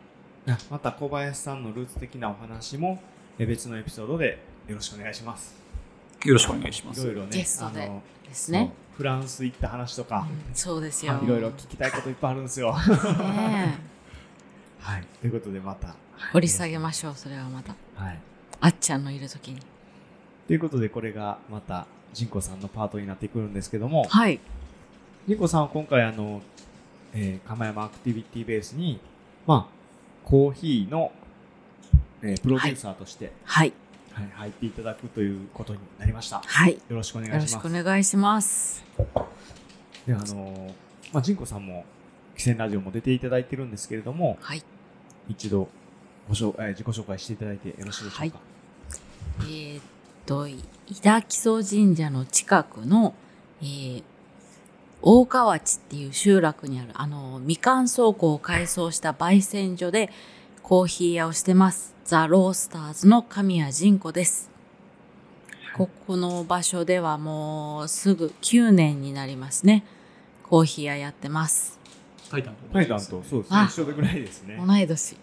[0.48, 3.00] あまた小林さんのルーツ的なお話も
[3.38, 5.54] え別のエピソードでよろしくお願いします。
[6.24, 7.02] よろしくお願いします。
[7.02, 12.76] いろいろね、ゲストであのですねフランス行った話とか、うんそうですよいろいろ聞きたいこといっぱいあるんですよ。
[12.76, 13.78] ね
[14.80, 15.04] はい。
[15.20, 15.88] ということでまた。
[15.88, 18.18] え掘り下げましょうそれはまたはい。
[18.60, 19.60] あっちゃんのいる時に
[20.46, 24.40] ということでこれがまたジンコさんのパートになってくるんですけども、はい
[25.28, 26.42] ジンコさんは今回あの、
[27.14, 28.98] えー、釜山アクティビティベースに、
[29.46, 31.12] まあ、コーヒーの、
[32.22, 33.72] えープロデューサーとして、はい
[34.12, 36.42] はい入っていただくということになりました。
[36.44, 37.66] はいよろしくお願よろしくいします。
[37.66, 38.84] お願いします
[40.06, 40.72] で、あのー
[41.12, 41.84] まあ、ジンコさんも、
[42.40, 44.62] 汽船ラジオも出ていただいてるんですけれども、はい
[45.28, 45.68] 一度
[46.26, 48.20] ごしょ、えー自己紹介していただいてよろしいでしょうか。
[48.20, 48.32] はい
[49.42, 49.82] えーっ
[50.24, 50.56] と井
[51.02, 53.14] 田木曽神社の近くの、
[53.60, 54.02] えー
[55.02, 60.10] 大川内っていう集落にあるあのみかん倉庫を改装した焙煎所で
[60.62, 64.50] コーヒー屋をしてますザ・ロースターズの神谷仁子です
[65.74, 69.86] ここの場所ではもうすぐ9年になりますね
[70.50, 71.79] コーヒー屋やってます
[72.30, 72.60] タイタンと。
[72.72, 73.44] タイタンと、そうですね。
[73.50, 74.62] あ、一緒ぐらいですね。
[74.64, 75.14] 同い年。
[75.14, 75.20] も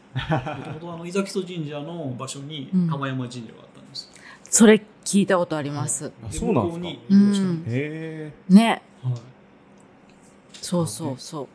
[0.63, 2.87] ともとあの伊崎曽神社の場所にうん。
[2.89, 4.11] 釜山神社があったんです。
[4.49, 6.11] それ聞いたことあります。
[6.21, 7.05] あそうなんですか？
[7.09, 7.75] うんです。
[7.75, 8.81] へね。
[9.03, 9.13] はい。
[10.53, 11.47] そうそうそう。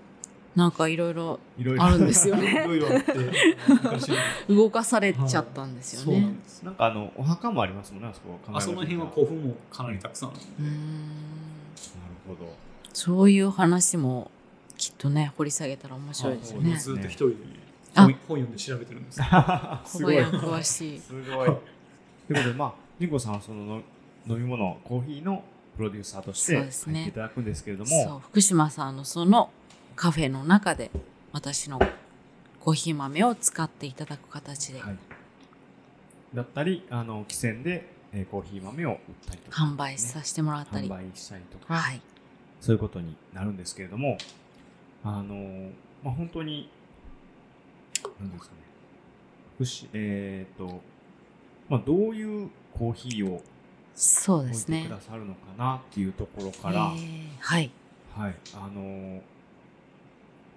[0.59, 2.65] なんかいろいろえ、いろいろあるんですよね。
[2.65, 3.13] いろいろあって、
[3.83, 4.09] 昔
[4.49, 6.63] の動かされちゃったんですよそうなねんです。
[6.63, 8.39] なんかあの、お墓もありますもんね、あそこ。
[8.53, 11.09] あその辺はなる古墳もかなりたくさんあるうーん
[12.29, 12.55] ほど。
[12.93, 14.31] そういう話も
[14.83, 16.71] きっとね掘り下げたら面白いですよね。
[16.73, 17.37] はいずっと一人で
[17.95, 19.21] あ本本読んで調べてるんです。
[19.85, 20.19] すごい。
[20.19, 20.99] 詳しい。
[20.99, 21.47] すごい。
[22.27, 23.83] ということで、まあ、ジンコさんはそのの
[24.27, 25.45] 飲み物、コーヒーの
[25.77, 26.95] プロデューサーとしてそうですね。
[26.95, 29.51] 入っていただくんですけれども、福島さんのその
[29.95, 30.91] カフェの中で
[31.31, 31.79] 私の
[32.59, 34.81] コーヒー豆を使っていただく形で。
[34.81, 34.97] はい、
[36.35, 42.01] だったりあの汽船で、えーコーヒー豆を売ったりとか、販売させてもらったり、販売したりとか、はい、
[42.63, 44.17] そういうことになるんですけれども
[45.05, 45.71] あの、
[46.03, 46.71] まあ、本当に
[48.21, 48.63] 何ですかね。
[49.57, 50.81] 福祉えっ、と、
[51.69, 53.43] まあ、どういうコーヒーを
[53.95, 54.85] そうですね。
[54.87, 54.91] く。
[54.91, 57.71] ださるのかなっていうところから、えーはい、
[58.17, 59.21] はい、あのー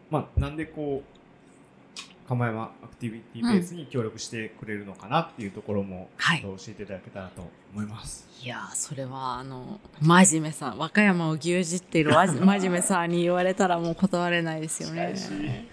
[0.10, 1.15] まあ、なんでこう、
[2.28, 6.10] 釜山アクティビティベースに協力してくれるのかなっていうところも、
[6.42, 8.28] 教えていただけたらと思います。
[8.42, 15.14] いやーそれはあの真面目さん和歌山を牛耳っているわ真面目さんに言われたらもう断れないですよね。
[15.16, 15.66] そうですね。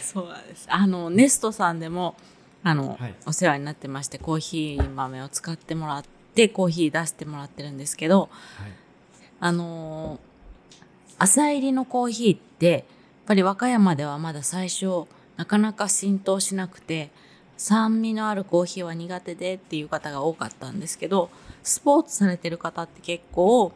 [0.02, 0.66] そうです。
[0.68, 2.16] あのネストさんでも
[2.62, 8.30] あの、はいお世話になってましてコーヒー豆を使ってもらってコーヒー出してもらってるんですけど、はい。
[9.40, 10.28] あのー
[11.20, 12.84] 朝入りのコーヒーって
[13.28, 15.04] ぱり和歌山ではまだ最初
[15.36, 17.10] なかなか浸透しなくて
[17.58, 21.28] 酸味のあるコーヒーは苦手でっていう方が多かったんですけど
[21.62, 23.72] スポーツされてる方って結構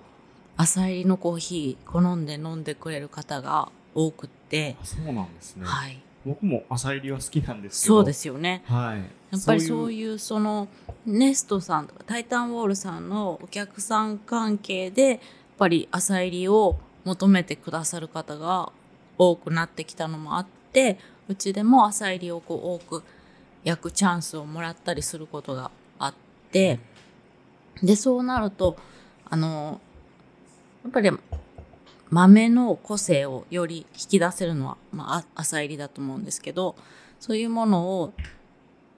[0.56, 5.64] 朝入りのコーヒー好んで飲んでくれる方が多くって、あそうなんですね。
[5.64, 7.96] はい、僕も朝入りは好きなんですけど。
[7.96, 8.62] そうですよね。
[8.66, 8.98] はい。
[8.98, 10.68] やっぱりそうういうその
[11.06, 15.18] ネストさんとかタイタンウォールさんのお客さん関係でやっ
[15.58, 18.72] ぱり朝入りを求めてくださる方が
[19.18, 20.98] 多くなってきたのもあって
[21.28, 23.04] うちでも朝入りをこう多く
[23.64, 26.14] 焼くチャンスをもらったりすることがあっ
[26.50, 26.80] て
[27.82, 28.76] でそうなると
[29.24, 29.80] あの
[30.84, 31.10] やっぱり
[32.10, 36.76] 豆の個性をより引き出せるのは、まあ、朝入りだと思うんですけど
[37.18, 38.12] そういうものを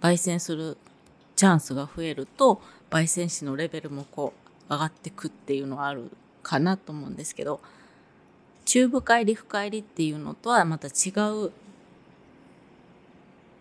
[0.00, 0.77] 焙煎する
[1.37, 4.33] チャンスが増えると焙煎士のレベルもこ
[4.68, 6.11] う上がってくっていうのはある
[6.42, 7.61] かなと思うんですけど
[8.64, 11.12] 中部帰り深入りっていうのとはまた違
[11.46, 11.53] う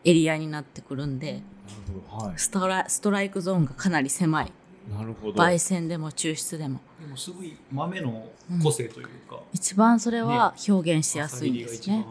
[0.06, 1.42] エリアになってくるんで。
[2.10, 2.34] はい。
[2.38, 4.52] ストラストライクゾーンがかなり狭い
[4.92, 5.42] なるほど。
[5.42, 8.28] 焙煎でも抽出でもでもすごい豆の
[8.62, 12.06] 個性というか、一番それは表現しやすいんですね。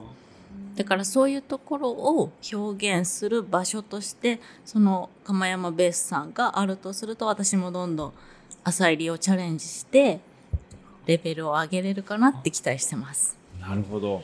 [0.74, 8.12] だからそういうところを表現する場所としてその釜山ベースさんがあるとすると私もどんどん
[8.64, 10.20] 朝入りをチャレンジして
[11.06, 13.36] レベルを上げれるかなって期待してます。
[13.60, 14.22] なるほど。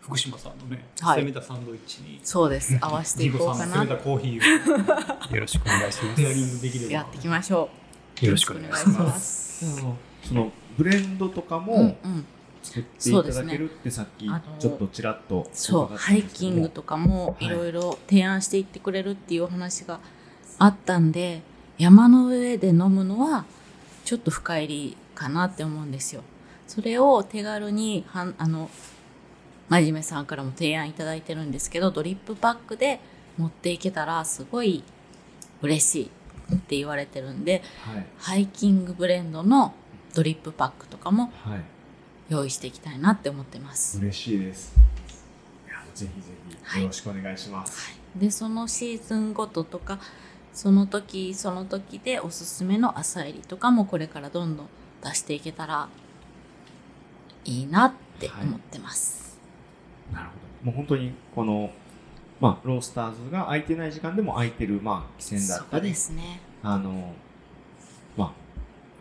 [0.00, 2.78] 福島さんのね、はい攻めたサンドイッチにそうです。
[2.80, 7.68] 合わせていジこうかなゴさんの攻めたコーヒーをよろしくお願いしまペアリングできればやっていきましょ
[8.22, 8.24] う。
[8.24, 9.80] よろしくお願いしますす。
[10.22, 12.24] そのブレンドとかうんもうん。
[12.62, 20.00] 作っていただけるってさっきちょっとちらっとそうハイキングとかもはいいろいろ提案していってくれるっていうお話が
[20.58, 21.42] あったんで
[21.78, 23.44] 山の上で飲むのは
[24.04, 26.22] ちょっと深入りかなって思うんですよ。
[26.68, 28.70] それを手軽にはんあの
[29.68, 33.00] 真面目さんからも提案いただいてるんですけどドリップパックで
[33.36, 34.84] 持っていけたらすごい
[35.62, 38.06] 嬉しいって言われてるんではい。
[38.18, 39.74] ハイキングブレンドの
[40.14, 41.60] ドリップパックとかもはい。
[42.28, 43.98] 用意していきたいなって思ってます。
[43.98, 44.74] 嬉しいです。
[45.94, 46.28] ぜひぜ
[46.62, 46.80] はい。
[46.80, 49.98] ひよろしくお願いします、でそのシーズンごととか
[50.52, 54.68] その時その時でおすすめの朝入りとかもこれからどんどん
[55.02, 55.88] 出していけたら
[57.44, 59.38] いいなって思ってます。
[60.12, 60.32] なるほ
[60.64, 60.70] ど。
[60.70, 61.70] もう本当にこの
[62.40, 66.40] まあロースターズが空いてない時間でも空いてるまあ汽船だったりですね。
[66.62, 67.12] あの
[68.16, 68.32] まあ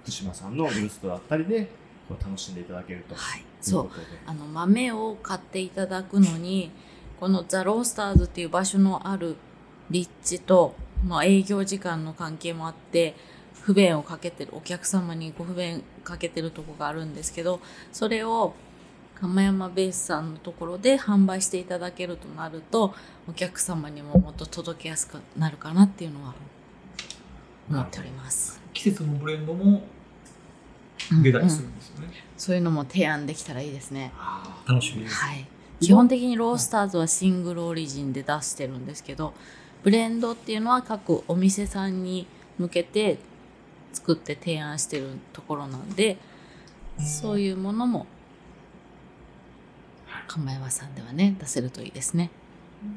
[0.03, 1.69] 福島さんのブルストだったりで
[2.09, 3.89] 楽しんでいただけるとはい、そう。
[4.27, 6.71] あの豆を買っていただくのに
[7.19, 9.35] このザ・ロースターズっていう場所のある
[9.89, 13.15] 立地と、まあ、営業時間の関係もあって
[13.65, 17.59] 不便をかけてるお客様にご不便かけてるとこがあるんですけど
[17.91, 18.53] それを
[19.19, 22.93] 釜山ベースさんのところで販売していただけるとなると
[23.27, 26.35] お客様にももっと届けやすくなるかなっていうのは
[27.67, 28.61] 思っております。
[28.71, 29.81] 季節のブレンドも
[31.23, 34.11] 出たりするんですよね、そういうのも提案できたらいいですね。
[34.15, 35.47] あ楽しみです、はい、
[35.79, 39.33] 基本的にロースターズはシングルオリジンで出してるんですけど
[39.83, 42.27] ブレンドっていうのは各お店さんに
[42.59, 43.17] 向けて
[43.95, 46.17] 作って提案してるところなんで
[46.99, 48.05] そういうものも
[50.27, 52.29] 釜山さんではね出せるといいですね。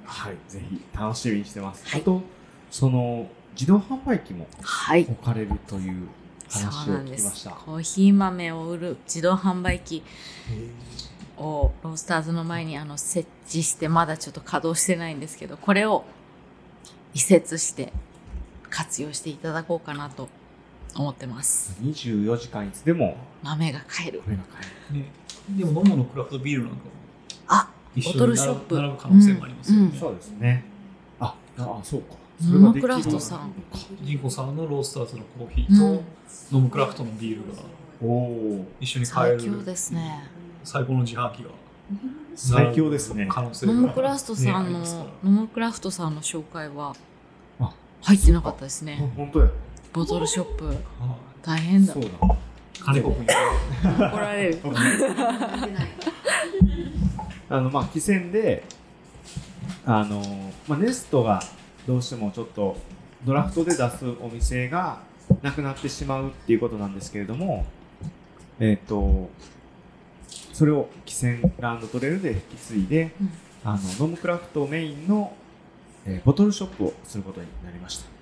[0.05, 2.01] はいぜひ楽しみにしてます、はい。
[2.01, 2.23] あと
[2.71, 5.03] その自動販売機もはい。
[5.03, 6.09] 置かれるという
[6.51, 7.51] 話を聞きました。
[7.51, 10.03] コーヒー豆を売る自動販売機
[11.37, 16.05] をロースターズの前にあの設置してまだちょっと稼働してないんですけどこれを
[17.15, 17.93] 移設して
[18.71, 20.29] 活用していただこうかなと
[20.95, 21.77] 思ってます。
[21.83, 23.17] 24時間いつでも。
[23.43, 24.21] 豆が買える。
[24.21, 25.01] これが買える。
[25.01, 25.11] ね、
[25.51, 26.81] でも飲むのクラフトビールなんかも。
[27.49, 28.75] あ一ボト緒に並ルショップ。
[28.75, 29.99] ぶ並ぶ可能性もありますよね。
[29.99, 30.65] そうですね。
[31.21, 32.15] ああそうか。
[32.41, 33.53] ノムクラフトさん。
[34.03, 36.05] ジンコさんのロースターズのコーヒーと、うん。
[36.53, 37.63] ノムクラフトのビールが
[38.01, 40.31] おお一緒に買え最強るですね。
[40.63, 41.51] 最高の自販機が。
[42.37, 43.27] 最強ですね。
[43.31, 43.73] 可能性が。
[43.73, 45.11] ノムクラフトさんの、ますから。
[45.25, 46.95] ノムクラフトさんの紹介は
[47.59, 47.73] あ
[48.03, 49.11] 入ってなかったですね。
[49.17, 49.51] 本当や
[49.93, 50.67] ボトルショップ。
[50.67, 50.77] はい
[51.43, 51.95] 大変だ。
[51.95, 52.11] そうだ。
[52.85, 53.27] 金子君。
[53.27, 54.59] 怒られる。
[57.49, 58.65] あのまあ汽船で
[59.87, 60.23] あの、
[60.67, 61.43] まあ、ネストが
[61.87, 62.77] どうしてもちょっと
[63.25, 64.99] ドラフトで出すお店が
[65.41, 67.65] なくなってしまうっていうことなんですけれども
[68.61, 69.31] えっ、と
[70.53, 73.33] それを汽船ランドトレールで引き継いで、うん。
[73.65, 75.33] あのノムクラフトメインの、
[76.05, 78.18] えーボトルショップをすることになりました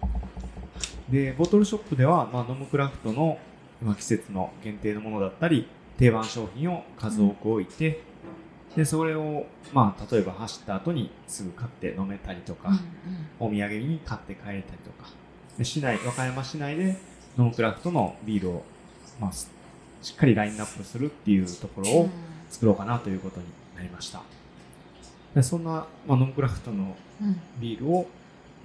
[1.11, 3.39] でボトルショップでは、まあ、ノムクラフトの、
[3.83, 8.01] まあ、季節の限定のものだったり定番商品を数多く置いて、
[8.77, 12.71] でそれを、まあ、例えば走った後にすぐ買って飲めたりとか、
[13.41, 15.09] お土産に買って帰れたりとか
[15.57, 16.97] で市内和歌山市内で
[17.39, 18.65] ノンクラフトのビールを、
[19.21, 19.51] まあ、す
[20.03, 22.09] しっかりラインナップするっていうところを
[22.51, 24.23] 作ろうかなということになりました。
[25.35, 27.41] でそんな、まあ、ノンクラフトのうんうん。
[27.59, 28.07] ビールを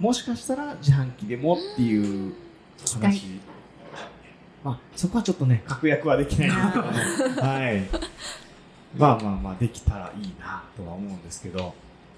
[0.02, 2.34] もしかしたら自販機でもっていう
[3.00, 3.20] 話。
[3.20, 3.40] 期
[4.64, 6.50] まあそこはちょっとね確約はできない。
[6.50, 7.34] んですけど。
[7.36, 7.88] もはい。
[8.98, 11.72] まあまあまあできたらいいなとは思うんですけど。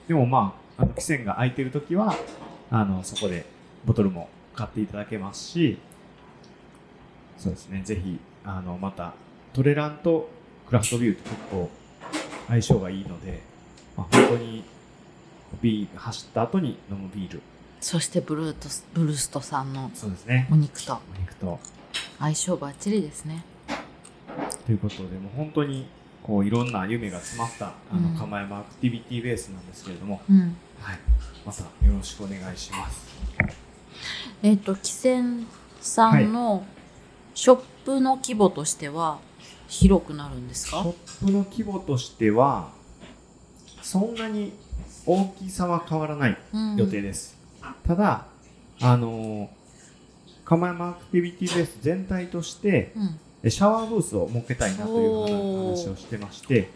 [0.09, 2.16] でもまああの汽船が空いてる時は
[2.70, 3.45] あのそこで
[3.85, 5.78] ボトルも買っていただけますし。
[7.37, 7.82] そうですね。
[7.85, 9.12] ぜひあのまた
[9.53, 10.30] トレランと
[10.68, 11.68] クラフトビールって結構
[12.49, 13.43] 相性がいいので、
[13.95, 14.64] まあ、本当に
[15.61, 17.43] ビール走った後に飲むビール
[17.85, 20.49] そしてブルートスブルーストさんのそうですね。
[20.51, 20.95] お肉と。
[20.95, 21.61] お肉と。
[22.18, 23.45] 相性バッチリですね。
[24.64, 25.87] ということでもう本当に
[26.22, 28.16] こういろんな夢が詰まったあの、うん。
[28.16, 30.57] 釜山アクティビティベースなんですけれども、うん。
[30.80, 30.99] はい、
[31.45, 33.07] またよろしくお願いします。
[34.43, 35.47] えっ、と汽船
[35.82, 36.64] さんの
[37.35, 39.18] ショップの規模としては
[39.68, 40.82] 広くなるんですか？
[40.82, 42.70] ショップの規模としては
[43.82, 44.55] そんなに
[45.05, 46.76] 大きさは変わらないうん。
[46.76, 47.34] 予定です。
[47.87, 48.26] ただ
[48.80, 49.51] あの
[50.45, 53.20] 釜山アクティビティベース全体としてうん。
[53.45, 55.22] えシャワーブースを設けたいなという
[55.74, 56.70] 話をしてまして、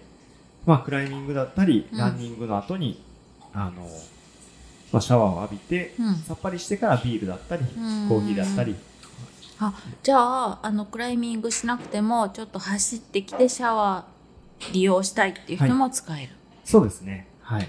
[0.66, 1.98] まあ、クライミングだったり、うん。
[1.98, 3.02] ランニングの後に、
[3.54, 3.88] あの、
[4.92, 6.14] まあ、シャワーを浴びて、うん。
[6.16, 8.08] さっぱりしてからビールだったり、うん。
[8.10, 8.76] コーヒーだったり、
[10.02, 16.32] じゃああのクライミングしなくてもちょっと走ってきてシャワー利用したいっていう人も使える、
[16.64, 17.26] そうですね。
[17.40, 17.68] はい。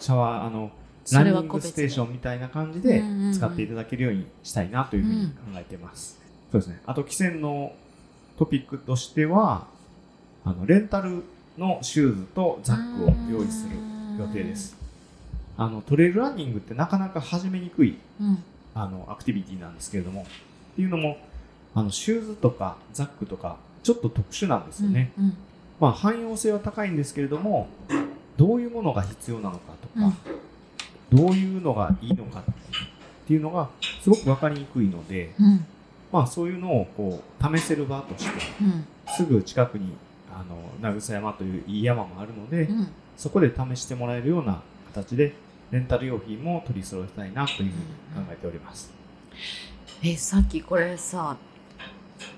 [0.00, 0.79] シャワー、あの、そ
[1.12, 6.20] ランニングステーションみたいな感じでうんうんうん使っていただけるようにしたいなというふうに考えています。
[6.50, 6.80] そうですね。
[6.86, 7.72] あと、汽船の
[8.38, 9.66] トピックとしては、
[10.44, 11.22] あの、レンタル
[11.58, 13.76] のシューズとザックを用意する
[14.18, 14.76] 予定です。
[15.56, 18.42] あの、トレイルランニングってなかなか始めにくい、うん
[18.74, 20.24] あの、アクティビティなんですけれども、っ
[20.76, 21.18] ていうのも、
[21.74, 25.12] あの、シューズとかザックとか、ちょっと特殊なんですよね。
[25.18, 25.36] うん
[25.80, 27.68] まあ、汎用性は高いんですけれども
[28.36, 30.12] どういうものが必要なのかとか、
[31.12, 32.44] どういうのがいいのかっ
[33.26, 33.68] ていうのが
[34.00, 35.66] すごく分かりにくいので、うん。
[36.12, 38.86] まあ、そういうのをこう試せる場としてうん。
[39.16, 39.92] すぐ近くに
[40.32, 42.88] あの名草山といういい山もあるので、うん。
[43.16, 44.62] そこで試してもらえるような
[44.94, 45.34] 形で
[45.70, 48.90] レンタル用品も取り揃えたいなというふうに考えております。
[50.02, 51.36] えさっきこれさ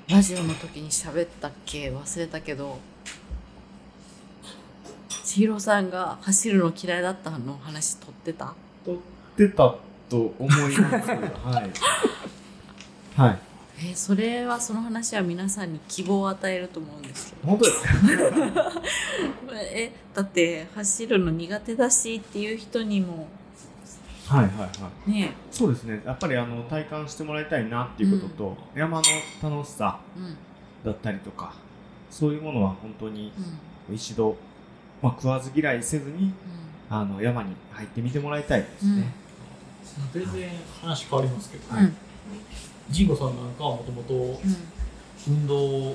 [0.08, 1.90] ラジオの時に喋ったっけ？
[1.90, 2.78] 忘れたけど
[5.32, 8.54] 千尋さんが走るの嫌いだったの話取ってた？
[8.84, 8.98] 撮っ
[9.34, 9.74] てた
[10.10, 10.78] と思います。
[10.78, 11.70] はい。
[13.16, 13.38] はい。
[13.82, 18.72] えそれはその話は皆さんに希望を与えると思うんですけど本当ですか？
[19.74, 23.26] えだって走るの苦手だしっていう人にも
[24.28, 24.68] はいはいは
[25.06, 25.10] い。
[25.10, 26.02] ねそうですね。
[26.04, 29.04] やっぱりあの体感してもらいたいなっていうことと、山の
[29.42, 30.36] 楽しさうんうん
[30.84, 31.54] だったりとか、
[32.10, 33.32] そういうものは本当に
[33.90, 34.36] 一度、
[35.02, 36.32] まあ、食わず嫌いせずに
[36.88, 39.12] あの山に入ってみてもらいたいですね。
[40.14, 40.50] 全然
[40.80, 41.96] 話変わりますけど、うんうん
[42.90, 44.38] ジンゴさんなんかはもともとうん。
[45.28, 45.94] 運動部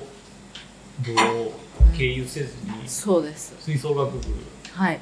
[1.96, 3.54] 経由せずにそうです。
[3.60, 4.20] 吹奏楽部
[4.72, 5.00] はい。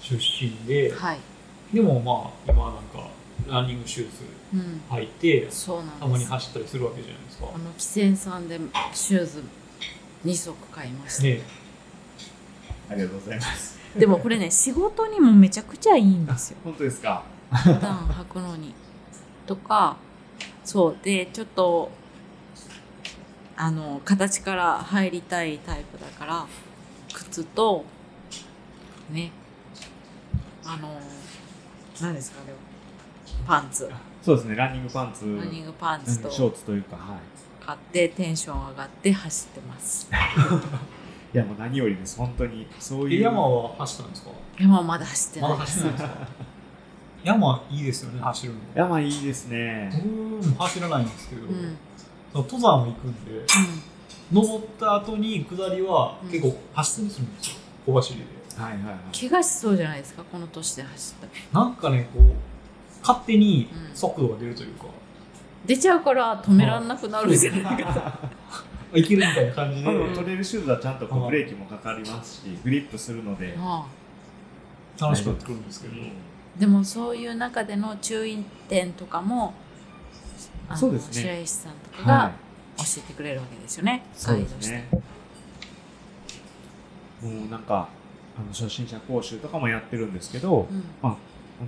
[0.00, 1.18] 出身で、はい。
[1.72, 3.08] でもまあ今なんか
[3.46, 4.24] ランニングシューズ
[4.54, 4.80] うん。
[4.90, 6.00] 履いてそうなんです。
[6.00, 7.46] たまに走ったりするわけじゃないですか。
[7.54, 8.58] あの汽船さんで
[8.92, 9.42] シューズ
[10.24, 11.61] 2足買いました、ね
[12.92, 13.78] ありがとうございます。
[13.98, 16.58] でもこれね仕事にもめちゃくちゃいいんですよ。
[16.64, 17.22] 本当ですか？
[17.52, 18.74] 普段履くのに
[19.46, 19.96] とか
[20.64, 20.96] そう。
[21.02, 21.90] でちょっと
[23.56, 26.46] あの形から入りたいタイプだから
[27.12, 27.84] 靴と
[29.10, 29.30] ね
[30.64, 30.98] あの
[32.00, 32.58] 何ですかあれは？
[33.46, 33.90] パンツ。
[34.22, 35.24] そうですねランニングパンツ。
[35.36, 36.30] ランニングパンツと。
[36.30, 37.18] ショーツというかはい。
[37.64, 40.08] 買ってテンション上がって走ってます
[41.34, 42.18] いやもう何よりです。
[42.18, 43.20] 本当にそういう。
[43.20, 44.30] え山は走ったんですか？
[44.58, 45.66] 山はまだ走ってまだない。
[45.66, 46.28] です走ってないんですか？
[47.24, 48.58] 山いいですよね走るの。
[48.74, 49.90] 山いいですね。
[50.42, 51.76] 僕も走らないんですけど、うん、
[52.34, 53.46] 登山も行くんで
[54.32, 57.56] 登った後に下りは結構走ったりするんですよ。
[57.86, 58.24] 小走りで。
[58.62, 59.28] はいはいはい。
[59.30, 60.22] 怪我しそうじゃないですか？
[60.24, 61.64] この年で走ったら。
[61.64, 62.24] なんかねこう
[63.00, 64.84] 勝手に速度が出るというか、
[65.64, 67.84] 出ちゃうから止めらんなくなるじゃないかい
[68.92, 73.86] けるみたいな感じで、トレイルシューズはちゃんとこうブレーキもかかりますしグリップするので、あ
[75.00, 79.54] 楽しくなってくるんですけど、あでもそういう中での注意点とかも
[80.74, 81.22] そうですね。
[81.22, 82.32] 白石さんとかはが
[82.78, 84.88] 教えてくれるわけですよね、い、そうガイドしてですね。
[87.22, 87.88] もうなんか
[88.36, 90.82] あの初心者講習とかもやってるんですけど、うん。
[91.02, 91.16] 本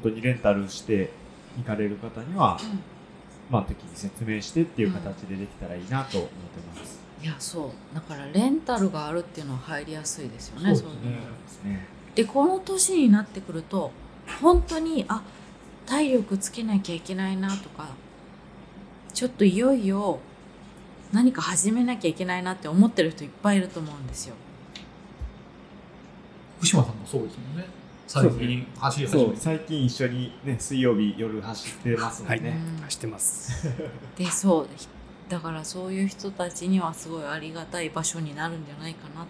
[0.02, 1.10] 当にレンタルして
[1.56, 2.80] 行かれる方には、うん。
[3.50, 6.34] まあ、適宜説明してっていう形でできたらいいなと思って
[6.80, 6.93] ます。
[7.24, 7.94] いやそう。
[7.94, 10.76] だからレンタルがあるっていうのは入りやすいですよね。
[10.76, 10.94] そうで
[11.48, 11.86] すね。
[12.14, 13.90] でこの年になってくると
[14.42, 15.22] 本当にあ
[15.86, 17.88] 体力つけなきゃいけないなとか
[19.14, 20.18] ちょっといよいよ
[21.14, 24.34] 何か始めなきゃいけないなって思ってる人いっぱいいると思うんですよ。
[26.58, 27.66] 福島さんもそうですもんね。
[28.06, 29.26] 最近走り始めて。
[29.26, 29.34] そう。
[29.34, 32.38] 最近一緒にね水曜日夜走ってますもんね。
[32.38, 32.50] はい。
[32.50, 32.76] うん。
[32.82, 33.66] 走ってます。
[34.18, 34.68] でそう
[35.28, 39.28] だからそういう人たちにはすごいありがたい場所になるんじゃないかなと。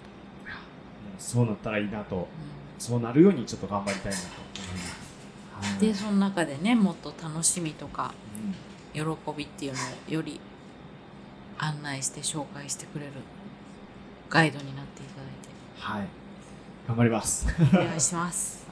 [1.18, 5.04] そうなったらいいなと、うそうなるようにちょっと頑張りたいなと思います。
[5.60, 8.12] はいんでその中でねもっと楽しみとか
[8.94, 9.78] うん喜びっていうの
[10.08, 10.40] をより
[11.58, 13.12] 案内して紹介してくれる
[14.28, 16.08] ガイドになっていただいてはい。
[16.86, 17.46] 頑張ります。
[17.72, 18.66] お願いします。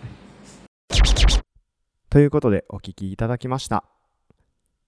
[2.11, 3.85] ということでお聞きいただきました。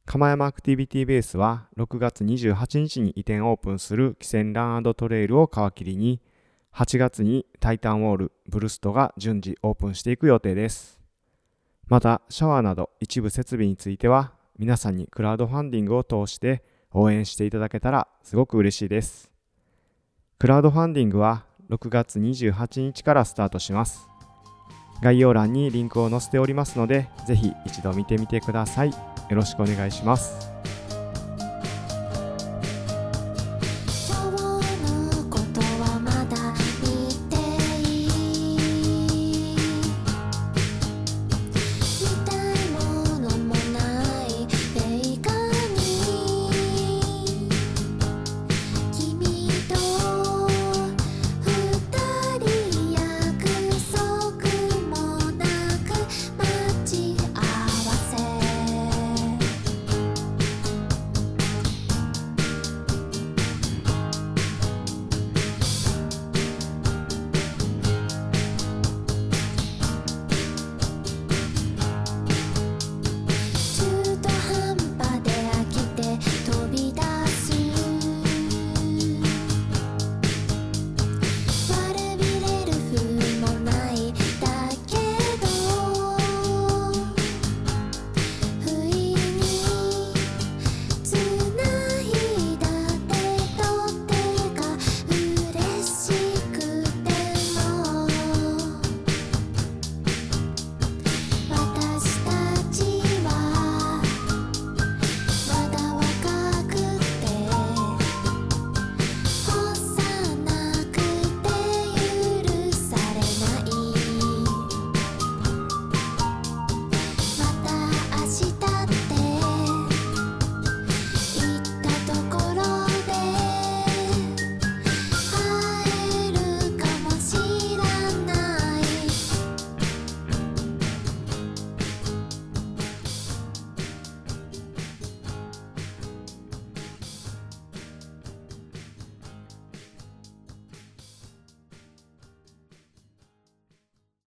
[0.07, 6.21] 釜山アクティビティベースは6月28日に移転オープンする汽船ラントレイルを皮切りに
[6.75, 11.01] 8月にタイタンウォールブルストが順次オープンしていく予定です。
[11.89, 19.31] またシャワーなど一部設備については皆さんにクラウドファンディングを通して応援していただけたらすごく嬉しいです。
[20.39, 24.07] クラウドファンディングは6月28日からスタートします。
[25.03, 29.14] 概要欄にリンクを載せておりますので、ぜひ一度見てみてください。
[29.29, 30.53] よろしくお願いします。